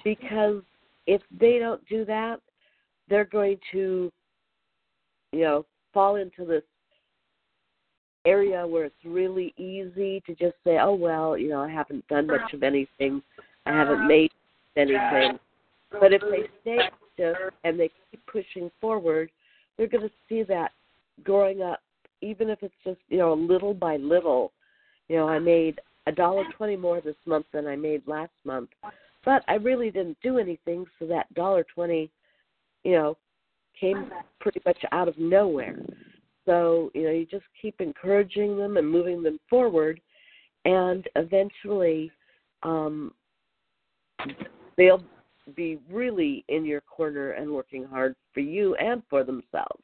Because 0.05 0.63
if 1.07 1.23
they 1.39 1.59
don't 1.59 1.87
do 1.89 2.05
that, 2.05 2.41
they're 3.09 3.25
going 3.25 3.59
to, 3.73 4.11
you 5.33 5.41
know, 5.41 5.67
fall 5.93 6.17
into 6.17 6.45
this 6.45 6.63
area 8.25 8.67
where 8.67 8.85
it's 8.85 9.05
really 9.05 9.53
easy 9.57 10.23
to 10.27 10.35
just 10.35 10.55
say, 10.65 10.79
oh, 10.79 10.95
well, 10.95 11.37
you 11.37 11.49
know, 11.49 11.61
I 11.61 11.69
haven't 11.71 12.07
done 12.09 12.27
much 12.27 12.53
of 12.53 12.63
anything, 12.63 13.23
I 13.67 13.71
haven't 13.71 14.07
made 14.07 14.31
anything. 14.77 15.39
But 16.01 16.13
if 16.13 16.23
they 16.23 16.49
stay 16.63 16.79
active 16.79 17.53
and 17.65 17.79
they 17.79 17.91
keep 18.11 18.25
pushing 18.27 18.71
forward, 18.81 19.31
they're 19.77 19.89
going 19.89 20.09
to 20.09 20.15
see 20.29 20.43
that 20.45 20.73
growing 21.25 21.63
up, 21.63 21.81
even 22.21 22.49
if 22.49 22.63
it's 22.63 22.75
just 22.85 23.01
you 23.09 23.19
know 23.19 23.35
little 23.35 23.75
by 23.75 23.97
little. 23.97 24.53
You 25.09 25.17
know, 25.17 25.29
I 25.29 25.39
made 25.39 25.81
a 26.07 26.13
dollar 26.13 26.45
twenty 26.57 26.77
more 26.77 27.01
this 27.01 27.17
month 27.27 27.47
than 27.53 27.67
I 27.67 27.77
made 27.77 28.03
last 28.07 28.33
month, 28.45 28.71
but 29.25 29.43
I 29.49 29.55
really 29.55 29.91
didn't 29.91 30.19
do 30.23 30.39
anything, 30.39 30.85
so 30.99 31.07
that 31.07 31.33
dollar 31.35 31.65
twenty, 31.75 32.11
you 32.85 32.93
know, 32.93 33.17
came 33.79 34.11
pretty 34.41 34.61
much 34.67 34.79
out 34.93 35.09
of 35.09 35.19
nowhere. 35.19 35.79
So 36.47 36.91
you 36.95 37.05
know, 37.05 37.11
you 37.11 37.27
just 37.27 37.45
keep 37.61 37.81
encouraging 37.81 38.57
them 38.57 38.77
and 38.77 38.91
moving 38.91 39.23
them 39.23 39.39
forward, 39.49 40.01
and 40.65 41.07
eventually, 41.17 42.11
um, 42.63 43.13
they'll 44.77 45.05
be 45.57 45.79
really 45.91 46.45
in 46.49 46.65
your 46.65 46.81
corner 46.81 47.33
and 47.33 47.51
working 47.51 47.85
hard 47.85 48.15
for 48.33 48.41
you 48.41 48.75
and 48.77 49.03
for 49.11 49.25
themselves. 49.25 49.83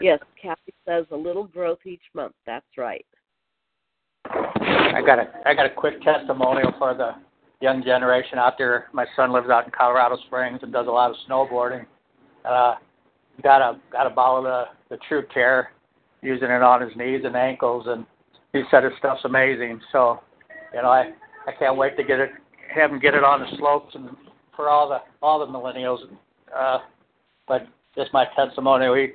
Yes, 0.00 0.20
Kathy 0.40 0.72
says 0.86 1.06
a 1.10 1.16
little 1.16 1.44
growth 1.44 1.80
each 1.84 2.02
month. 2.14 2.34
That's 2.46 2.66
right. 2.76 3.04
I 4.30 5.02
got 5.04 5.18
a 5.18 5.28
I 5.46 5.54
got 5.54 5.66
a 5.66 5.70
quick 5.70 6.00
testimonial 6.02 6.72
for 6.78 6.94
the 6.94 7.12
young 7.60 7.82
generation 7.82 8.38
out 8.38 8.54
there. 8.58 8.86
My 8.92 9.06
son 9.16 9.32
lives 9.32 9.48
out 9.50 9.64
in 9.64 9.70
Colorado 9.70 10.16
Springs 10.26 10.60
and 10.62 10.72
does 10.72 10.86
a 10.86 10.90
lot 10.90 11.10
of 11.10 11.16
snowboarding. 11.28 11.86
Uh, 12.44 12.74
got 13.42 13.60
a 13.60 13.80
got 13.90 14.06
a 14.06 14.10
bottle 14.10 14.38
of 14.38 14.44
the, 14.44 14.94
the 14.94 15.00
True 15.08 15.24
Care, 15.32 15.72
using 16.22 16.50
it 16.50 16.62
on 16.62 16.80
his 16.80 16.96
knees 16.96 17.22
and 17.24 17.36
ankles, 17.36 17.86
and 17.88 18.06
he 18.52 18.62
said 18.70 18.84
his 18.84 18.92
stuff's 18.98 19.24
amazing. 19.24 19.80
So, 19.92 20.20
you 20.74 20.82
know, 20.82 20.88
I 20.88 21.10
I 21.46 21.52
can't 21.58 21.76
wait 21.76 21.96
to 21.96 22.04
get 22.04 22.20
it 22.20 22.30
have 22.74 22.90
him 22.90 22.98
get 22.98 23.14
it 23.14 23.24
on 23.24 23.40
the 23.40 23.56
slopes 23.56 23.94
and 23.94 24.10
for 24.54 24.68
all 24.68 24.88
the 24.88 24.98
all 25.22 25.38
the 25.38 25.46
millennials. 25.46 25.98
Uh, 26.54 26.78
but 27.46 27.66
just 27.96 28.12
my 28.12 28.26
testimonial. 28.36 28.94
He 28.94 29.08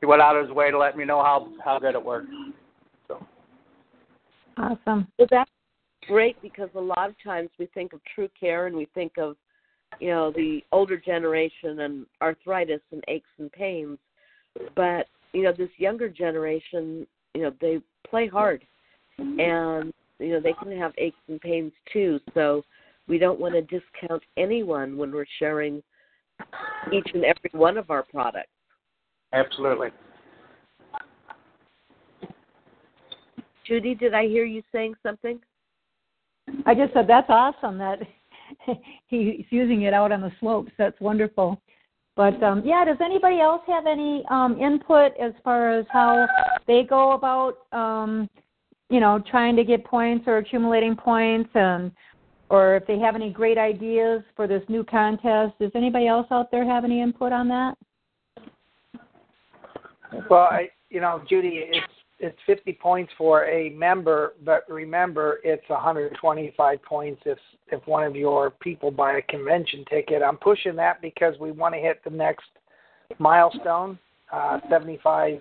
he 0.00 0.06
went 0.06 0.22
out 0.22 0.36
of 0.36 0.46
his 0.46 0.54
way 0.54 0.70
to 0.70 0.78
let 0.78 0.96
me 0.96 1.04
know 1.04 1.22
how 1.22 1.48
how 1.64 1.78
good 1.78 1.94
it 1.94 2.04
worked. 2.04 2.28
So 3.08 3.24
Awesome. 4.56 5.06
Well, 5.18 5.28
that's 5.30 5.50
great 6.06 6.40
because 6.42 6.68
a 6.74 6.80
lot 6.80 7.08
of 7.08 7.14
times 7.22 7.50
we 7.58 7.66
think 7.66 7.92
of 7.92 8.00
True 8.14 8.28
Care 8.38 8.66
and 8.66 8.76
we 8.76 8.86
think 8.94 9.12
of, 9.18 9.36
you 10.00 10.08
know, 10.08 10.30
the 10.30 10.62
older 10.72 10.96
generation 10.96 11.80
and 11.80 12.06
arthritis 12.22 12.80
and 12.92 13.02
aches 13.08 13.28
and 13.38 13.50
pains, 13.52 13.98
but 14.74 15.06
you 15.32 15.42
know, 15.42 15.52
this 15.52 15.70
younger 15.76 16.08
generation, 16.08 17.06
you 17.34 17.42
know, 17.42 17.52
they 17.60 17.78
play 18.08 18.26
hard, 18.26 18.64
and 19.18 19.92
you 20.18 20.30
know 20.30 20.40
they 20.40 20.54
can 20.54 20.76
have 20.76 20.92
aches 20.98 21.18
and 21.28 21.40
pains 21.40 21.72
too. 21.92 22.20
So 22.34 22.64
we 23.06 23.18
don't 23.18 23.38
want 23.38 23.54
to 23.54 23.62
discount 23.62 24.22
anyone 24.36 24.96
when 24.96 25.12
we're 25.12 25.26
sharing 25.38 25.82
each 26.92 27.08
and 27.14 27.24
every 27.24 27.50
one 27.52 27.76
of 27.76 27.90
our 27.90 28.02
products. 28.02 28.48
absolutely. 29.32 29.88
Judy, 33.66 33.94
did 33.94 34.14
I 34.14 34.26
hear 34.28 34.44
you 34.44 34.62
saying 34.70 34.94
something? 35.02 35.40
I 36.66 36.74
just 36.74 36.92
said 36.92 37.06
that's 37.06 37.30
awesome 37.30 37.78
that 37.78 38.00
he's 39.06 39.44
using 39.50 39.82
it 39.82 39.94
out 39.94 40.12
on 40.12 40.20
the 40.20 40.32
slopes. 40.40 40.72
That's 40.76 41.00
wonderful. 41.00 41.60
But 42.16 42.42
um, 42.42 42.62
yeah, 42.64 42.84
does 42.84 42.96
anybody 43.04 43.40
else 43.40 43.62
have 43.66 43.86
any 43.86 44.24
um, 44.30 44.58
input 44.58 45.12
as 45.20 45.32
far 45.44 45.70
as 45.70 45.86
how 45.90 46.26
they 46.66 46.82
go 46.82 47.12
about, 47.12 47.58
um, 47.72 48.28
you 48.88 49.00
know, 49.00 49.22
trying 49.30 49.54
to 49.56 49.64
get 49.64 49.84
points 49.84 50.24
or 50.26 50.38
accumulating 50.38 50.96
points, 50.96 51.50
and 51.54 51.92
or 52.48 52.76
if 52.76 52.86
they 52.86 52.98
have 52.98 53.14
any 53.14 53.30
great 53.30 53.58
ideas 53.58 54.22
for 54.34 54.46
this 54.46 54.62
new 54.68 54.82
contest? 54.82 55.54
Does 55.60 55.72
anybody 55.74 56.06
else 56.06 56.26
out 56.30 56.50
there 56.50 56.64
have 56.64 56.84
any 56.84 57.02
input 57.02 57.32
on 57.32 57.48
that? 57.48 57.76
Well, 60.30 60.48
I, 60.50 60.68
you 60.88 61.00
know, 61.00 61.22
Judy, 61.28 61.64
it's 61.68 61.92
it's 62.18 62.38
50 62.46 62.72
points 62.74 63.12
for 63.18 63.44
a 63.44 63.70
member, 63.70 64.34
but 64.44 64.64
remember, 64.68 65.38
it's 65.44 65.68
125 65.68 66.82
points 66.82 67.22
if 67.26 67.38
if 67.68 67.84
one 67.86 68.04
of 68.04 68.14
your 68.14 68.50
people 68.50 68.90
buy 68.90 69.18
a 69.18 69.22
convention 69.22 69.84
ticket. 69.90 70.22
I'm 70.22 70.36
pushing 70.36 70.76
that 70.76 71.02
because 71.02 71.34
we 71.40 71.50
want 71.50 71.74
to 71.74 71.80
hit 71.80 72.02
the 72.04 72.10
next 72.10 72.46
milestone, 73.18 73.98
uh, 74.32 74.60
75 74.70 75.40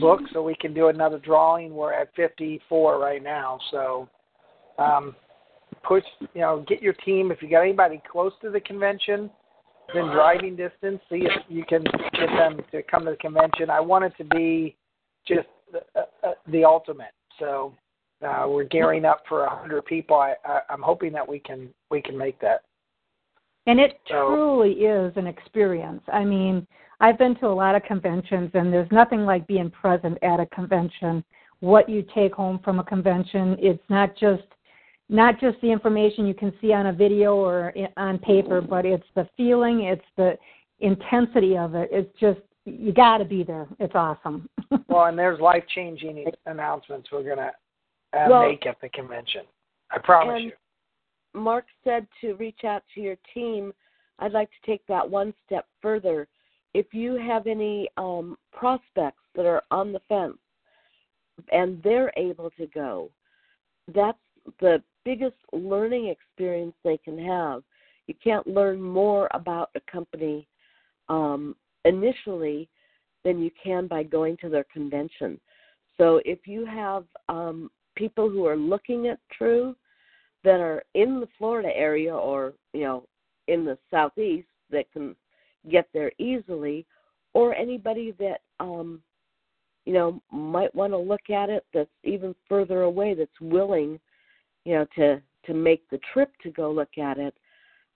books, 0.00 0.24
so 0.32 0.42
we 0.42 0.56
can 0.56 0.74
do 0.74 0.88
another 0.88 1.18
drawing. 1.18 1.74
We're 1.74 1.92
at 1.92 2.14
54 2.16 2.98
right 2.98 3.22
now, 3.22 3.58
so 3.70 4.08
um, 4.78 5.14
push. 5.84 6.04
You 6.34 6.40
know, 6.40 6.64
get 6.68 6.82
your 6.82 6.94
team. 7.04 7.30
If 7.30 7.40
you 7.40 7.48
got 7.48 7.62
anybody 7.62 8.02
close 8.10 8.32
to 8.42 8.50
the 8.50 8.60
convention, 8.60 9.30
within 9.86 10.10
driving 10.10 10.56
distance, 10.56 11.00
see 11.08 11.22
if 11.22 11.42
you 11.48 11.64
can 11.64 11.82
get 11.84 12.28
them 12.36 12.60
to 12.72 12.82
come 12.82 13.04
to 13.04 13.12
the 13.12 13.16
convention. 13.16 13.70
I 13.70 13.80
want 13.80 14.04
it 14.04 14.12
to 14.18 14.24
be 14.24 14.76
just 15.26 15.48
the, 15.72 16.00
uh, 16.00 16.04
uh, 16.26 16.32
the 16.48 16.64
ultimate. 16.64 17.12
So 17.38 17.74
uh, 18.26 18.46
we're 18.48 18.64
gearing 18.64 19.04
up 19.04 19.22
for 19.28 19.44
a 19.44 19.56
hundred 19.56 19.84
people. 19.86 20.16
I, 20.16 20.34
I, 20.44 20.60
I'm 20.70 20.82
hoping 20.82 21.12
that 21.12 21.26
we 21.26 21.38
can 21.38 21.68
we 21.90 22.02
can 22.02 22.16
make 22.16 22.40
that. 22.40 22.62
And 23.66 23.78
it 23.78 24.00
So- 24.08 24.28
truly 24.28 24.72
is 24.72 25.12
an 25.16 25.26
experience. 25.26 26.02
I 26.12 26.24
mean, 26.24 26.66
I've 27.00 27.18
been 27.18 27.36
to 27.36 27.46
a 27.46 27.48
lot 27.48 27.74
of 27.74 27.82
conventions, 27.84 28.50
and 28.54 28.72
there's 28.72 28.90
nothing 28.90 29.24
like 29.24 29.46
being 29.46 29.70
present 29.70 30.18
at 30.22 30.40
a 30.40 30.46
convention. 30.46 31.24
What 31.60 31.88
you 31.88 32.04
take 32.14 32.34
home 32.34 32.60
from 32.64 32.78
a 32.78 32.84
convention, 32.84 33.56
it's 33.60 33.82
not 33.88 34.16
just 34.16 34.42
not 35.08 35.40
just 35.40 35.60
the 35.60 35.70
information 35.70 36.26
you 36.26 36.34
can 36.34 36.52
see 36.60 36.72
on 36.72 36.86
a 36.86 36.92
video 36.92 37.34
or 37.34 37.72
on 37.96 38.18
paper, 38.18 38.60
but 38.60 38.84
it's 38.84 39.06
the 39.14 39.26
feeling, 39.36 39.84
it's 39.84 40.04
the 40.16 40.36
intensity 40.80 41.56
of 41.56 41.74
it. 41.74 41.88
It's 41.90 42.12
just 42.20 42.40
you 42.68 42.92
got 42.92 43.18
to 43.18 43.24
be 43.24 43.42
there. 43.42 43.66
It's 43.78 43.94
awesome. 43.94 44.48
Well, 44.88 45.06
and 45.06 45.18
there's 45.18 45.40
life 45.40 45.64
changing 45.74 46.24
announcements 46.46 47.08
we're 47.12 47.22
gonna 47.22 47.52
uh, 48.14 48.26
Well- 48.28 48.48
make 48.48 48.66
at 48.66 48.80
the 48.80 48.88
convention. 48.90 49.42
I 49.90 49.98
promise 49.98 50.36
And- 50.36 50.44
you. 50.46 50.52
Mark 51.34 51.66
said 51.84 52.06
to 52.20 52.34
reach 52.34 52.64
out 52.64 52.82
to 52.94 53.00
your 53.00 53.16
team. 53.34 53.72
I'd 54.18 54.32
like 54.32 54.48
to 54.50 54.66
take 54.66 54.84
that 54.86 55.08
one 55.08 55.32
step 55.46 55.66
further. 55.80 56.26
If 56.74 56.92
you 56.92 57.14
have 57.16 57.46
any 57.46 57.88
um, 57.96 58.36
prospects 58.52 59.22
that 59.34 59.46
are 59.46 59.62
on 59.70 59.92
the 59.92 60.00
fence 60.08 60.38
and 61.52 61.82
they're 61.82 62.12
able 62.16 62.50
to 62.58 62.66
go, 62.68 63.10
that's 63.94 64.18
the 64.60 64.82
biggest 65.04 65.36
learning 65.52 66.08
experience 66.08 66.74
they 66.82 66.98
can 66.98 67.18
have. 67.24 67.62
You 68.06 68.14
can't 68.22 68.46
learn 68.46 68.80
more 68.80 69.28
about 69.32 69.70
a 69.74 69.80
company 69.90 70.48
um, 71.08 71.54
initially 71.88 72.68
than 73.24 73.42
you 73.42 73.50
can 73.62 73.86
by 73.86 74.02
going 74.02 74.36
to 74.38 74.48
their 74.48 74.64
convention. 74.72 75.40
So 75.96 76.20
if 76.24 76.46
you 76.46 76.64
have 76.64 77.04
um, 77.28 77.70
people 77.96 78.30
who 78.30 78.46
are 78.46 78.56
looking 78.56 79.08
at 79.08 79.18
True, 79.36 79.74
that 80.44 80.60
are 80.60 80.82
in 80.94 81.20
the 81.20 81.28
Florida 81.36 81.68
area 81.74 82.14
or 82.14 82.52
you 82.72 82.82
know 82.82 83.04
in 83.48 83.64
the 83.64 83.76
southeast 83.90 84.46
that 84.70 84.90
can 84.92 85.16
get 85.70 85.88
there 85.92 86.12
easily, 86.18 86.86
or 87.34 87.54
anybody 87.54 88.14
that 88.18 88.40
um, 88.60 89.02
you 89.84 89.92
know 89.92 90.22
might 90.30 90.74
want 90.74 90.92
to 90.92 90.98
look 90.98 91.30
at 91.30 91.50
it 91.50 91.64
that's 91.74 91.90
even 92.04 92.34
further 92.48 92.82
away 92.82 93.14
that's 93.14 93.40
willing 93.40 93.98
you 94.64 94.74
know 94.74 94.86
to 94.94 95.20
to 95.44 95.54
make 95.54 95.88
the 95.90 96.00
trip 96.12 96.30
to 96.42 96.50
go 96.50 96.70
look 96.70 96.98
at 96.98 97.18
it. 97.18 97.34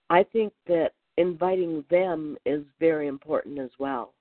I 0.09 0.23
think 0.23 0.51
that 0.67 0.91
inviting 1.17 1.83
them 1.89 2.37
is 2.45 2.63
very 2.79 3.07
important 3.07 3.59
as 3.59 3.71
well. 3.79 4.13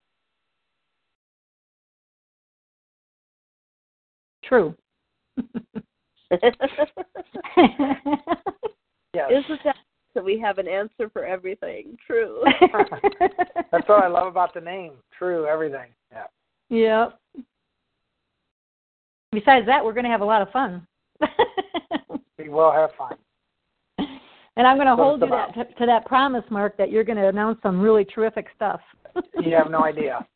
True. 4.45 4.75
Yes. 9.15 9.31
Isn't 9.45 9.61
that 9.65 9.77
that 10.15 10.25
we 10.25 10.39
have 10.39 10.59
an 10.59 10.69
answer 10.69 11.11
for 11.11 11.25
everything? 11.25 11.97
True. 12.07 12.43
That's 13.71 13.89
what 13.89 14.05
I 14.05 14.09
love 14.09 14.27
about 14.27 14.55
the 14.55 14.61
name. 14.61 14.93
True, 15.17 15.47
everything. 15.47 15.89
Yeah. 16.11 16.25
yep. 16.69 17.19
Besides 19.33 19.67
that, 19.67 19.85
we're 19.85 19.95
going 19.95 20.05
to 20.05 20.11
have 20.11 20.21
a 20.21 20.27
lot 20.27 20.43
of 20.43 20.51
fun. 20.51 20.87
We 22.39 22.49
will 22.49 22.73
have 22.73 22.91
fun. 22.99 23.17
And 24.57 24.67
I'm 24.67 24.77
going 24.77 24.87
to 24.87 24.93
So 24.93 25.03
hold 25.03 25.21
you 25.23 25.29
that, 25.29 25.55
to, 25.55 25.65
to 25.65 25.87
that 25.87 26.05
promise, 26.07 26.45
Mark, 26.51 26.77
that 26.77 26.91
you're 26.91 27.05
going 27.05 27.19
to 27.19 27.29
announce 27.29 27.59
some 27.63 27.81
really 27.81 28.05
terrific 28.05 28.47
stuff. 28.55 28.81
You 29.43 29.55
have 29.55 29.71
no 29.71 29.85
idea. 29.85 30.27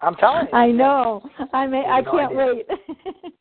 I'm 0.00 0.14
telling 0.16 0.46
you. 0.52 0.58
I 0.58 0.70
know. 0.70 1.22
I 1.52 1.66
may. 1.66 1.84
I 1.84 2.00
no 2.02 2.10
can't 2.10 2.32
idea. 2.38 2.54
wait. 2.54 2.66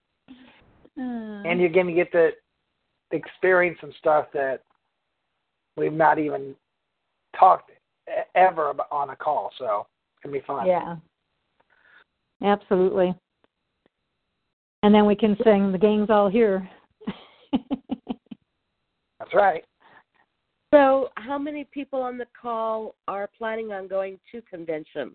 Uh, 0.98 1.44
And 1.44 1.60
you're 1.60 1.68
going 1.70 1.88
to 1.88 1.94
get 1.94 2.10
to 2.14 2.30
experience 3.12 3.78
some 3.82 3.92
stuff 4.00 4.28
that 4.34 4.62
we've 5.76 5.92
not 5.92 6.18
even 6.18 6.56
talked 7.38 7.70
e- 8.08 8.14
ever 8.36 8.70
about 8.70 8.88
on 8.94 9.10
a 9.10 9.16
call. 9.18 9.52
So 9.58 9.86
it's 10.16 10.24
going 10.24 10.34
to 10.34 10.40
be 10.40 10.46
fun. 10.48 10.66
Yeah. 10.66 10.96
Absolutely. 12.42 13.14
And 14.84 14.96
then 14.96 15.06
we 15.06 15.16
can 15.18 15.36
sing 15.44 15.74
The 15.74 15.78
Gang's 15.78 16.10
All 16.10 16.30
Here. 16.30 16.66
That's 19.20 19.34
right. 19.34 19.66
So, 20.74 21.10
how 21.16 21.38
many 21.38 21.64
people 21.66 22.02
on 22.02 22.18
the 22.18 22.28
call 22.40 22.96
are 23.08 23.30
planning 23.38 23.72
on 23.72 23.88
going 23.88 24.20
to 24.32 24.42
convention? 24.44 25.12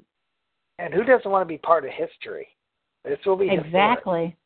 And 0.79 0.95
who 0.95 1.05
doesn't 1.05 1.31
want 1.31 1.43
to 1.43 1.53
be 1.53 1.59
part 1.59 1.85
of 1.85 1.91
history? 1.91 2.49
This 3.05 3.19
will 3.27 3.37
be 3.37 3.49
historic. 3.49 3.67
exactly. 3.67 4.37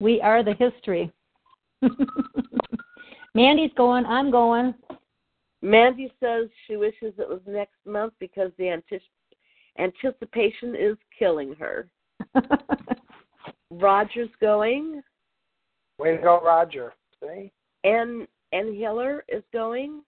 We 0.00 0.20
are 0.20 0.42
the 0.42 0.54
history. 0.54 1.12
Mandy's 3.34 3.70
going. 3.76 4.06
I'm 4.06 4.30
going. 4.30 4.74
Mandy 5.62 6.12
says 6.20 6.48
she 6.66 6.76
wishes 6.76 7.12
it 7.18 7.28
was 7.28 7.40
next 7.46 7.76
month 7.84 8.14
because 8.18 8.50
the 8.56 8.64
antici- 8.64 9.00
anticipation 9.78 10.74
is 10.74 10.96
killing 11.16 11.54
her. 11.56 11.88
Roger's 13.70 14.30
going, 14.40 15.02
Way 15.98 16.16
to 16.16 16.22
go, 16.22 16.40
Roger. 16.40 16.94
See? 17.22 17.52
and 17.84 18.26
and 18.52 18.76
Hiller 18.76 19.24
is 19.28 19.42
going. 19.52 20.02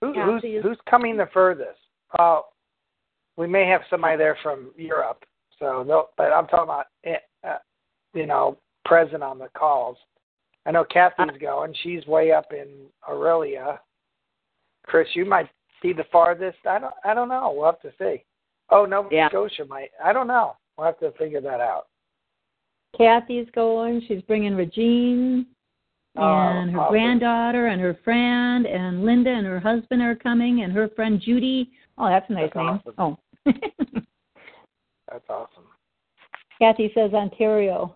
Who, 0.00 0.12
who's, 0.14 0.44
is- 0.44 0.62
who's 0.62 0.78
coming 0.88 1.16
the 1.16 1.28
furthest? 1.32 1.78
Uh, 2.18 2.40
we 3.36 3.46
may 3.46 3.66
have 3.66 3.82
somebody 3.90 4.16
there 4.16 4.36
from 4.42 4.70
Europe. 4.76 5.24
So, 5.58 5.84
they'll- 5.86 6.10
but 6.16 6.32
I'm 6.32 6.46
talking 6.46 6.64
about, 6.64 6.86
eh, 7.04 7.16
uh, 7.46 7.58
you 8.14 8.26
know, 8.26 8.56
present 8.84 9.22
on 9.22 9.38
the 9.38 9.48
calls. 9.56 9.96
I 10.66 10.70
know 10.70 10.84
Kathy's 10.84 11.38
going. 11.40 11.74
She's 11.82 12.06
way 12.06 12.30
up 12.32 12.52
in 12.52 12.66
Orillia. 13.08 13.78
Chris, 14.84 15.08
you 15.14 15.24
might 15.24 15.48
be 15.82 15.92
the 15.92 16.04
farthest. 16.12 16.58
I 16.66 16.78
don't. 16.78 16.94
I 17.04 17.14
don't 17.14 17.28
know. 17.28 17.52
We'll 17.56 17.66
have 17.66 17.80
to 17.82 17.92
see. 17.98 18.22
Oh, 18.70 18.84
Nova 18.84 19.08
Yeah. 19.10 19.28
Scotia 19.28 19.64
might. 19.64 19.90
I 20.02 20.12
don't 20.12 20.26
know. 20.26 20.56
We'll 20.76 20.86
have 20.86 20.98
to 21.00 21.10
figure 21.12 21.40
that 21.40 21.60
out. 21.60 21.86
Kathy's 22.96 23.48
going. 23.54 24.02
She's 24.08 24.22
bringing 24.22 24.54
Regine 24.56 25.46
and 26.18 26.70
her 26.70 26.86
granddaughter 26.88 27.66
and 27.66 27.80
her 27.80 27.98
friend 28.04 28.66
and 28.66 29.04
Linda 29.04 29.30
and 29.30 29.46
her 29.46 29.60
husband 29.60 30.02
are 30.02 30.14
coming 30.14 30.62
and 30.62 30.72
her 30.72 30.88
friend 30.88 31.20
Judy. 31.20 31.70
Oh, 31.96 32.08
that's 32.08 32.28
a 32.28 32.32
nice 32.32 32.50
That's 32.54 32.56
name. 32.56 32.66
awesome. 32.66 32.94
Oh. 32.98 33.18
That's 35.10 35.24
awesome. 35.30 35.64
Kathy 36.60 36.90
says 36.94 37.12
Ontario. 37.14 37.94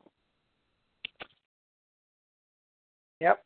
Yep. 3.20 3.44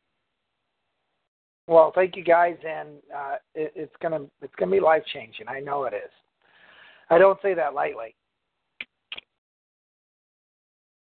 Well, 1.69 1.93
thank 1.95 2.17
you 2.17 2.23
guys, 2.23 2.57
and 2.67 2.89
uh, 3.15 3.37
it, 3.55 3.73
it's 3.75 3.95
gonna 4.01 4.21
it's 4.41 4.55
gonna 4.57 4.71
be 4.71 4.81
life 4.81 5.03
changing. 5.13 5.49
I 5.49 5.61
know 5.61 5.85
it 5.85 5.95
is. 5.95 6.11
I 7.11 7.19
don't 7.19 7.41
say 7.43 7.55
that 7.55 7.75
lightly. 7.75 8.15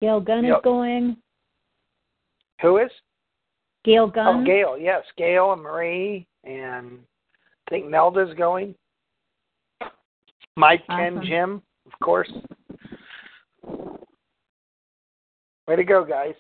Gail 0.01 0.21
Gunn 0.21 0.45
is 0.45 0.55
going. 0.63 1.17
Who 2.63 2.79
is? 2.79 2.91
Gail 3.85 4.07
Gunn. 4.07 4.43
Oh, 4.43 4.45
Gail. 4.45 4.77
Yes, 4.79 5.03
Gail 5.17 5.53
and 5.53 5.63
Marie, 5.63 6.27
and 6.45 6.99
I 7.67 7.71
think 7.71 7.87
Nelda's 7.87 8.35
going. 8.37 8.75
Mike, 10.57 10.87
Ken, 10.89 11.23
Jim, 11.25 11.63
of 11.87 11.99
course. 12.03 12.31
Way 15.67 15.77
to 15.77 15.85
go, 15.85 16.05
guys. 16.05 16.35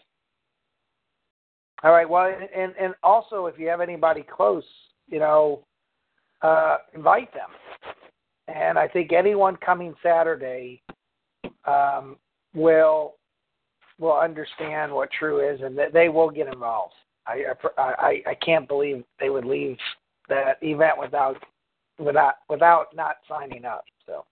All 1.83 1.92
right. 1.92 2.09
Well, 2.09 2.31
and 2.55 2.74
and 2.79 2.94
also 3.03 3.46
if 3.46 3.59
you 3.59 3.68
have 3.68 3.81
anybody 3.81 4.22
close, 4.22 4.64
you 5.09 5.18
know, 5.18 5.64
uh, 6.42 6.79
invite 6.94 7.33
them. 7.33 7.48
And 8.48 8.79
I 8.79 8.88
think 8.88 9.12
anyone 9.12 9.57
coming 9.57 9.94
Saturday 10.03 10.83
um, 11.64 12.16
will 12.55 13.14
will 13.98 14.18
understand 14.18 14.92
what 14.92 15.11
true 15.12 15.48
is, 15.48 15.61
and 15.62 15.79
that 15.79 15.92
they 15.92 16.09
will 16.09 16.31
get 16.31 16.48
involved. 16.48 16.94
I 17.26 17.44
I 17.78 18.22
I 18.26 18.35
can't 18.44 18.66
believe 18.68 19.04
they 19.18 19.30
would 19.30 19.44
leave 19.44 19.76
that 20.28 20.59
event 20.62 20.98
without 20.98 21.37
without 21.98 22.35
without 22.48 22.87
not 22.94 23.16
signing 23.28 23.64
up. 23.64 23.85
So. 24.06 24.24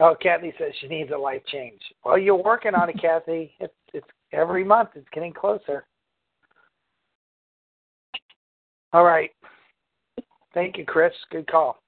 Oh, 0.00 0.16
Kathy 0.20 0.52
says 0.58 0.72
she 0.80 0.88
needs 0.88 1.12
a 1.14 1.16
life 1.16 1.42
change. 1.52 1.80
Well, 2.04 2.18
you're 2.18 2.34
working 2.34 2.74
on 2.74 2.88
it, 2.90 3.00
Kathy. 3.00 3.52
It's 3.60 3.72
it's 3.92 4.06
every 4.32 4.64
month. 4.64 4.90
It's 4.94 5.08
getting 5.12 5.32
closer. 5.32 5.86
All 8.92 9.04
right. 9.04 9.30
Thank 10.52 10.78
you, 10.78 10.84
Chris. 10.84 11.12
Good 11.30 11.46
call. 11.48 11.78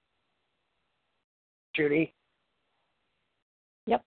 Judy. 1.75 2.13
Yep. 3.87 4.03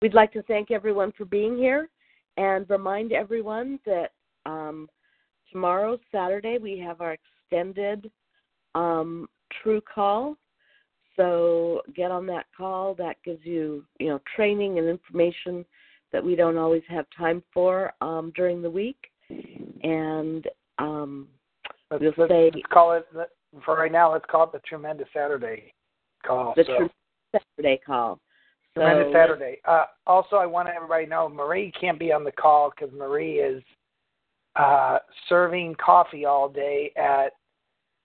We'd 0.00 0.14
like 0.14 0.32
to 0.32 0.42
thank 0.42 0.70
everyone 0.70 1.12
for 1.16 1.24
being 1.24 1.56
here 1.56 1.88
and 2.36 2.68
remind 2.70 3.12
everyone 3.12 3.78
that 3.86 4.12
um, 4.46 4.88
tomorrow, 5.52 5.98
Saturday, 6.12 6.58
we 6.58 6.78
have 6.78 7.00
our 7.00 7.16
extended 7.16 8.10
um, 8.74 9.28
True 9.62 9.80
Call. 9.92 10.36
So 11.16 11.82
get 11.94 12.10
on 12.10 12.26
that 12.26 12.46
call. 12.56 12.94
That 12.94 13.16
gives 13.24 13.44
you, 13.44 13.84
you 13.98 14.08
know, 14.08 14.20
training 14.36 14.78
and 14.78 14.88
information 14.88 15.64
that 16.12 16.24
we 16.24 16.34
don't 16.34 16.56
always 16.56 16.82
have 16.88 17.06
time 17.16 17.42
for 17.52 17.92
um, 18.00 18.32
during 18.34 18.62
the 18.62 18.70
week. 18.70 18.96
And 19.82 20.46
um, 20.78 21.28
Let's, 21.90 22.02
We'll 22.02 22.12
let's, 22.16 22.30
say- 22.30 22.50
let's 22.54 22.66
call 22.72 22.92
it 22.92 23.06
for 23.64 23.76
right 23.76 23.90
now. 23.90 24.12
Let's 24.12 24.24
call 24.30 24.44
it 24.44 24.52
the 24.52 24.60
Tremendous 24.60 25.08
Saturday 25.12 25.72
call. 26.24 26.54
the 26.56 26.64
so. 26.64 26.76
True 26.76 26.90
Saturday 27.32 27.80
call. 27.84 28.20
So 28.74 28.82
Tremendous 28.82 29.12
Saturday. 29.12 29.58
Uh, 29.66 29.84
also, 30.06 30.36
I 30.36 30.46
want 30.46 30.68
everybody 30.68 31.04
to 31.04 31.10
know 31.10 31.28
Marie 31.28 31.72
can't 31.78 31.98
be 31.98 32.12
on 32.12 32.22
the 32.22 32.32
call 32.32 32.70
because 32.70 32.94
Marie 32.96 33.38
is 33.38 33.62
uh, 34.56 34.98
serving 35.28 35.74
coffee 35.84 36.24
all 36.24 36.48
day 36.48 36.92
at 36.96 37.32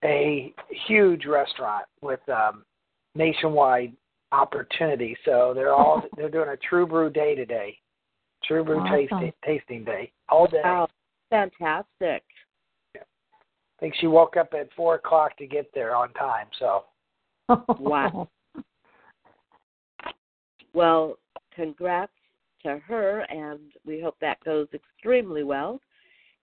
a 0.04 0.54
huge 0.88 1.25
restaurant 1.25 1.86
with 2.01 2.19
um, 2.30 2.63
nationwide 3.13 3.93
opportunity. 4.32 5.15
So 5.23 5.54
they're 5.56 5.73
all 5.73 6.04
they're 6.17 6.30
doing 6.30 6.49
a 6.49 6.58
True 6.58 6.88
Brew 6.88 7.10
Day 7.10 7.36
today. 7.36 7.78
True 8.43 8.63
Brew 8.63 8.80
Awesome. 8.80 9.19
tasting 9.19 9.34
tasting 9.45 9.84
day 9.84 10.12
all 10.30 10.47
day. 10.47 10.62
Wow, 10.63 10.88
fantastic. 11.30 12.23
Yeah. 12.93 13.01
I 13.01 13.80
think 13.80 13.95
she 13.99 14.08
woke 14.08 14.38
up 14.38 14.54
at 14.60 14.69
four 14.75 14.95
o'clock 14.95 15.38
to 15.38 15.47
get 15.47 15.69
there 15.73 15.95
on 15.95 16.12
time. 16.13 16.47
So 16.60 16.84
Wow. 17.80 18.30
Well, 20.75 21.17
congrats 21.55 22.11
to 22.63 22.79
her, 22.79 23.21
and 23.29 23.61
we 23.85 24.01
hope 24.01 24.17
that 24.19 24.43
goes 24.43 24.67
extremely 24.73 25.43
well. 25.43 25.79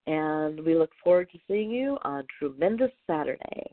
And 0.07 0.59
we 0.65 0.75
look 0.75 0.91
forward 1.05 1.31
to 1.33 1.39
seeing 1.47 1.71
you 1.71 1.99
on 2.03 2.25
Tremendous 2.39 2.91
Saturday. 3.07 3.73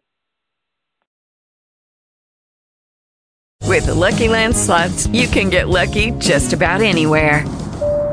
With 3.66 3.86
the 3.86 3.96
Lucky 3.96 4.28
Land 4.28 4.56
slots, 4.56 5.08
you 5.08 5.28
can 5.28 5.50
get 5.50 5.70
lucky 5.70 6.12
just 6.12 6.52
about 6.54 6.82
anywhere. 6.82 7.46